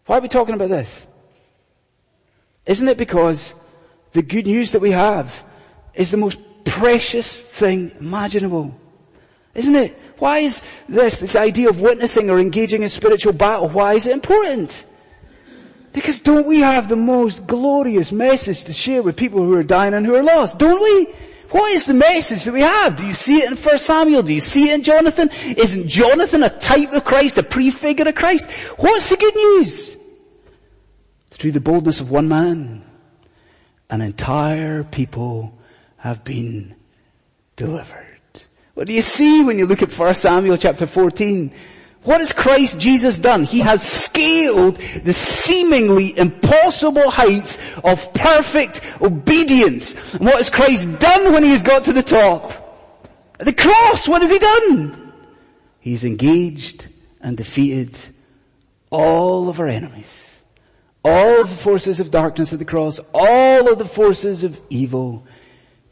Why 0.06 0.18
are 0.18 0.20
we 0.20 0.28
talking 0.28 0.54
about 0.54 0.68
this? 0.68 1.06
Isn't 2.66 2.88
it 2.88 2.98
because 2.98 3.54
the 4.12 4.22
good 4.22 4.46
news 4.46 4.72
that 4.72 4.80
we 4.80 4.90
have 4.90 5.44
is 5.94 6.11
the 6.11 6.16
most 6.16 6.38
precious 6.64 7.37
thing 7.37 7.92
imaginable? 7.98 8.78
Isn't 9.54 9.76
it? 9.76 9.98
Why 10.18 10.38
is 10.38 10.62
this, 10.88 11.18
this 11.18 11.37
idea 11.37 11.68
of 11.68 11.80
witnessing 11.80 12.30
or 12.30 12.38
engaging 12.38 12.82
in 12.82 12.88
spiritual 12.88 13.32
battle, 13.32 13.68
why 13.68 13.94
is 13.94 14.06
it 14.06 14.12
important? 14.12 14.87
Because 15.92 16.20
don't 16.20 16.46
we 16.46 16.61
have 16.61 16.88
the 16.88 16.96
most 16.96 17.46
glorious 17.46 18.12
message 18.12 18.64
to 18.64 18.72
share 18.72 19.02
with 19.02 19.16
people 19.16 19.44
who 19.44 19.54
are 19.54 19.62
dying 19.62 19.92
and 19.92 20.06
who 20.06 20.14
are 20.14 20.22
lost? 20.22 20.58
Don't 20.58 20.82
we? 20.82 21.12
What 21.52 21.70
is 21.72 21.84
the 21.84 21.94
message 21.94 22.44
that 22.44 22.52
we 22.52 22.62
have? 22.62 22.96
Do 22.96 23.06
you 23.06 23.12
see 23.12 23.36
it 23.36 23.50
in 23.50 23.58
1 23.58 23.78
Samuel? 23.78 24.22
Do 24.22 24.32
you 24.32 24.40
see 24.40 24.70
it 24.70 24.74
in 24.74 24.82
Jonathan? 24.82 25.28
Isn't 25.56 25.86
Jonathan 25.86 26.42
a 26.42 26.48
type 26.48 26.92
of 26.92 27.04
Christ, 27.04 27.36
a 27.36 27.42
prefigure 27.42 28.08
of 28.08 28.14
Christ? 28.14 28.50
What's 28.78 29.10
the 29.10 29.18
good 29.18 29.34
news? 29.34 29.98
Through 31.30 31.52
the 31.52 31.60
boldness 31.60 32.00
of 32.00 32.10
one 32.10 32.28
man, 32.28 32.82
an 33.90 34.00
entire 34.00 34.82
people 34.82 35.58
have 35.98 36.24
been 36.24 36.74
delivered. 37.56 38.20
What 38.72 38.86
do 38.86 38.94
you 38.94 39.02
see 39.02 39.44
when 39.44 39.58
you 39.58 39.66
look 39.66 39.82
at 39.82 39.92
1 39.92 40.14
Samuel 40.14 40.56
chapter 40.56 40.86
14? 40.86 41.52
What 42.04 42.18
has 42.18 42.32
Christ 42.32 42.80
Jesus 42.80 43.18
done? 43.18 43.44
He 43.44 43.60
has 43.60 43.82
scaled 43.82 44.76
the 44.76 45.12
seemingly 45.12 46.16
impossible 46.18 47.10
heights 47.10 47.58
of 47.84 48.12
perfect 48.12 48.80
obedience. 49.00 49.94
And 50.14 50.24
what 50.24 50.36
has 50.36 50.50
Christ 50.50 50.98
done 50.98 51.32
when 51.32 51.44
he 51.44 51.50
has 51.50 51.62
got 51.62 51.84
to 51.84 51.92
the 51.92 52.02
top? 52.02 52.58
At 53.38 53.46
the 53.46 53.52
cross, 53.52 54.08
what 54.08 54.22
has 54.22 54.32
he 54.32 54.38
done? 54.38 55.12
He's 55.78 56.04
engaged 56.04 56.88
and 57.20 57.36
defeated 57.36 57.96
all 58.90 59.48
of 59.48 59.60
our 59.60 59.68
enemies. 59.68 60.40
All 61.04 61.40
of 61.40 61.50
the 61.50 61.56
forces 61.56 62.00
of 62.00 62.10
darkness 62.10 62.52
at 62.52 62.58
the 62.58 62.64
cross, 62.64 63.00
all 63.14 63.72
of 63.72 63.78
the 63.78 63.84
forces 63.84 64.44
of 64.44 64.60
evil. 64.70 65.26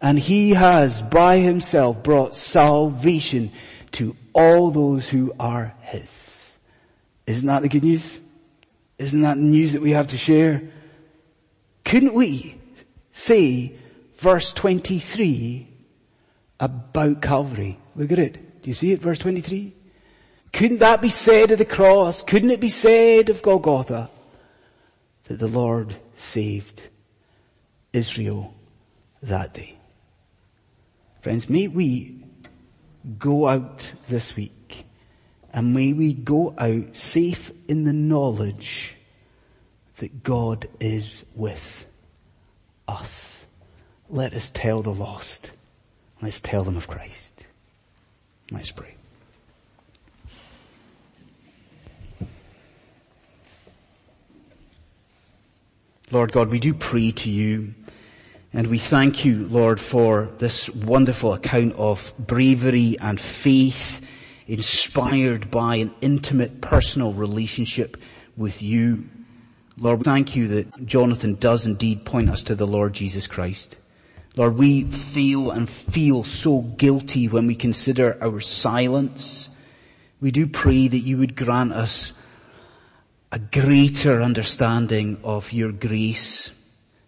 And 0.01 0.19
he 0.19 0.51
has 0.51 1.03
by 1.03 1.39
himself 1.39 2.03
brought 2.03 2.35
salvation 2.35 3.53
to 3.93 4.17
all 4.33 4.71
those 4.71 5.09
who 5.09 5.35
are 5.39 5.75
his. 5.83 6.57
Isn't 7.27 7.47
that 7.47 7.63
the 7.63 7.69
good 7.69 7.85
news? 7.85 8.21
Isn't 8.99 9.23
that 9.23 9.37
the 9.37 9.43
news 9.43 9.73
that 9.73 9.83
we 9.83 9.93
have 9.93 10.09
to 10.09 10.17
share? 10.17 10.63
Couldn't 11.85 12.15
we 12.15 12.59
say 13.11 13.75
verse 14.19 14.53
23 14.53 15.69
about 16.59 17.23
Calvary? 17.23 17.79
Look 17.97 18.13
at 18.13 18.19
it. 18.19 18.63
Do 18.63 18.69
you 18.69 18.75
see 18.75 18.93
it? 18.93 19.01
Verse 19.01 19.19
23? 19.19 19.75
Couldn't 20.53 20.79
that 20.79 21.01
be 21.01 21.09
said 21.09 21.51
of 21.51 21.59
the 21.59 21.65
cross? 21.65 22.23
Couldn't 22.23 22.51
it 22.51 22.61
be 22.61 22.69
said 22.69 23.31
of 23.31 23.43
Golgotha 23.43 24.11
that 25.25 25.39
the 25.39 25.47
Lord 25.47 25.95
saved 26.17 26.89
Israel 27.93 28.53
that 29.23 29.55
day? 29.55 29.77
Friends, 31.21 31.49
may 31.49 31.69
we 31.69 32.25
go 33.19 33.47
out 33.47 33.93
this 34.09 34.37
week 34.37 34.85
and 35.53 35.75
may 35.75 35.93
we 35.93 36.15
go 36.15 36.55
out 36.59 36.95
safe 36.95 37.51
in 37.69 37.85
the 37.85 37.93
knowledge 37.93 38.97
that 39.97 40.23
God 40.23 40.69
is 40.79 41.25
with 41.35 41.87
us. 42.87 43.47
Let 44.09 44.35
us 44.35 44.51
tell 44.51 44.83
the 44.83 44.93
lost. 44.95 45.51
Let's 46.23 46.41
tell 46.41 46.65
them 46.65 46.77
of 46.77 46.89
Christ. 46.89 47.47
Let's 48.51 48.71
pray. 48.71 48.95
Lord 56.13 56.33
God, 56.33 56.49
we 56.49 56.59
do 56.59 56.75
pray 56.75 57.13
to 57.13 57.31
you 57.31 57.75
and 58.53 58.67
we 58.67 58.79
thank 58.79 59.25
you, 59.25 59.47
Lord, 59.47 59.79
for 59.79 60.27
this 60.39 60.69
wonderful 60.69 61.35
account 61.35 61.75
of 61.75 62.13
bravery 62.19 62.97
and 63.01 63.21
faith 63.21 64.05
inspired 64.49 65.53
by 65.53 65.77
an 65.77 65.95
intimate 66.01 66.61
personal 66.61 67.13
relationship 67.13 67.97
with 68.37 68.61
you. 68.61 69.09
Lord, 69.79 69.99
we 69.99 70.05
thank 70.05 70.35
you 70.35 70.49
that 70.49 70.85
Jonathan 70.85 71.37
does 71.37 71.65
indeed 71.65 72.05
point 72.05 72.29
us 72.29 72.43
to 72.45 72.57
the 72.57 72.67
Lord 72.67 72.93
Jesus 72.93 73.29
Christ. 73.29 73.79
Lord, 74.35 74.57
we 74.57 74.83
feel 74.83 75.53
and 75.53 75.69
feel 75.69 76.25
so 76.25 76.63
guilty 76.63 77.29
when 77.29 77.47
we 77.47 77.55
consider 77.55 78.19
our 78.21 78.41
silence. 78.41 79.49
We 80.21 80.33
do 80.33 80.49
pray 80.49 80.89
that 80.89 80.99
you 80.99 81.19
would 81.19 81.37
grant 81.37 81.73
us 81.73 82.13
a 83.31 83.39
greater 83.39 84.21
understanding 84.21 85.21
of 85.23 85.53
your 85.53 85.71
grace 85.71 86.51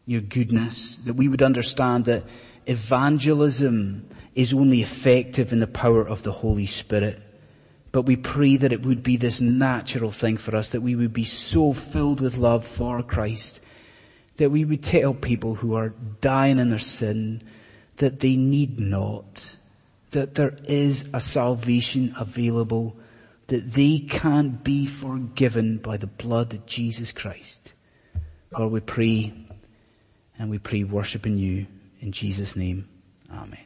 your 0.07 0.21
goodness, 0.21 0.97
that 0.97 1.15
we 1.15 1.29
would 1.29 1.43
understand 1.43 2.07
that 2.07 2.25
evangelism 2.67 4.09
is 4.35 4.53
only 4.53 4.83
effective 4.83 5.53
in 5.53 5.61
the 5.61 5.67
power 5.67 6.07
of 6.07 6.23
the 6.23 6.33
Holy 6.33 6.67
Spirit. 6.67 7.21
But 7.93 8.03
we 8.03 8.17
pray 8.17 8.57
that 8.57 8.73
it 8.73 8.85
would 8.87 9.03
be 9.03 9.17
this 9.17 9.41
natural 9.41 10.11
thing 10.11 10.39
for 10.39 10.57
us, 10.57 10.71
that 10.71 10.81
we 10.81 10.97
would 10.97 11.13
be 11.13 11.25
so 11.25 11.73
filled 11.73 12.21
with 12.21 12.39
love 12.39 12.67
for 12.67 13.03
Christ, 13.03 13.61
that 14.37 14.51
we 14.51 14.65
would 14.65 14.83
tell 14.83 15.13
people 15.13 15.57
who 15.57 15.75
are 15.75 15.91
dying 16.21 16.59
in 16.59 16.71
their 16.71 16.79
sin 16.79 17.43
that 17.99 18.21
they 18.21 18.35
need 18.35 18.81
not, 18.81 19.57
that 20.13 20.35
there 20.35 20.57
is 20.65 21.05
a 21.13 21.21
salvation 21.21 22.15
available, 22.19 22.97
that 23.49 23.73
they 23.73 23.99
can 23.99 24.51
be 24.63 24.87
forgiven 24.87 25.77
by 25.77 25.99
the 25.99 26.07
blood 26.07 26.55
of 26.55 26.65
Jesus 26.65 27.13
Christ. 27.13 27.75
Lord, 28.57 28.73
we 28.73 28.81
pray 28.81 29.35
and 30.43 30.51
we 30.51 30.59
pray 30.59 30.83
worship 30.83 31.25
in 31.25 31.39
you. 31.39 31.69
In 32.01 32.11
Jesus' 32.11 32.57
name. 32.57 32.89
Amen. 33.31 33.61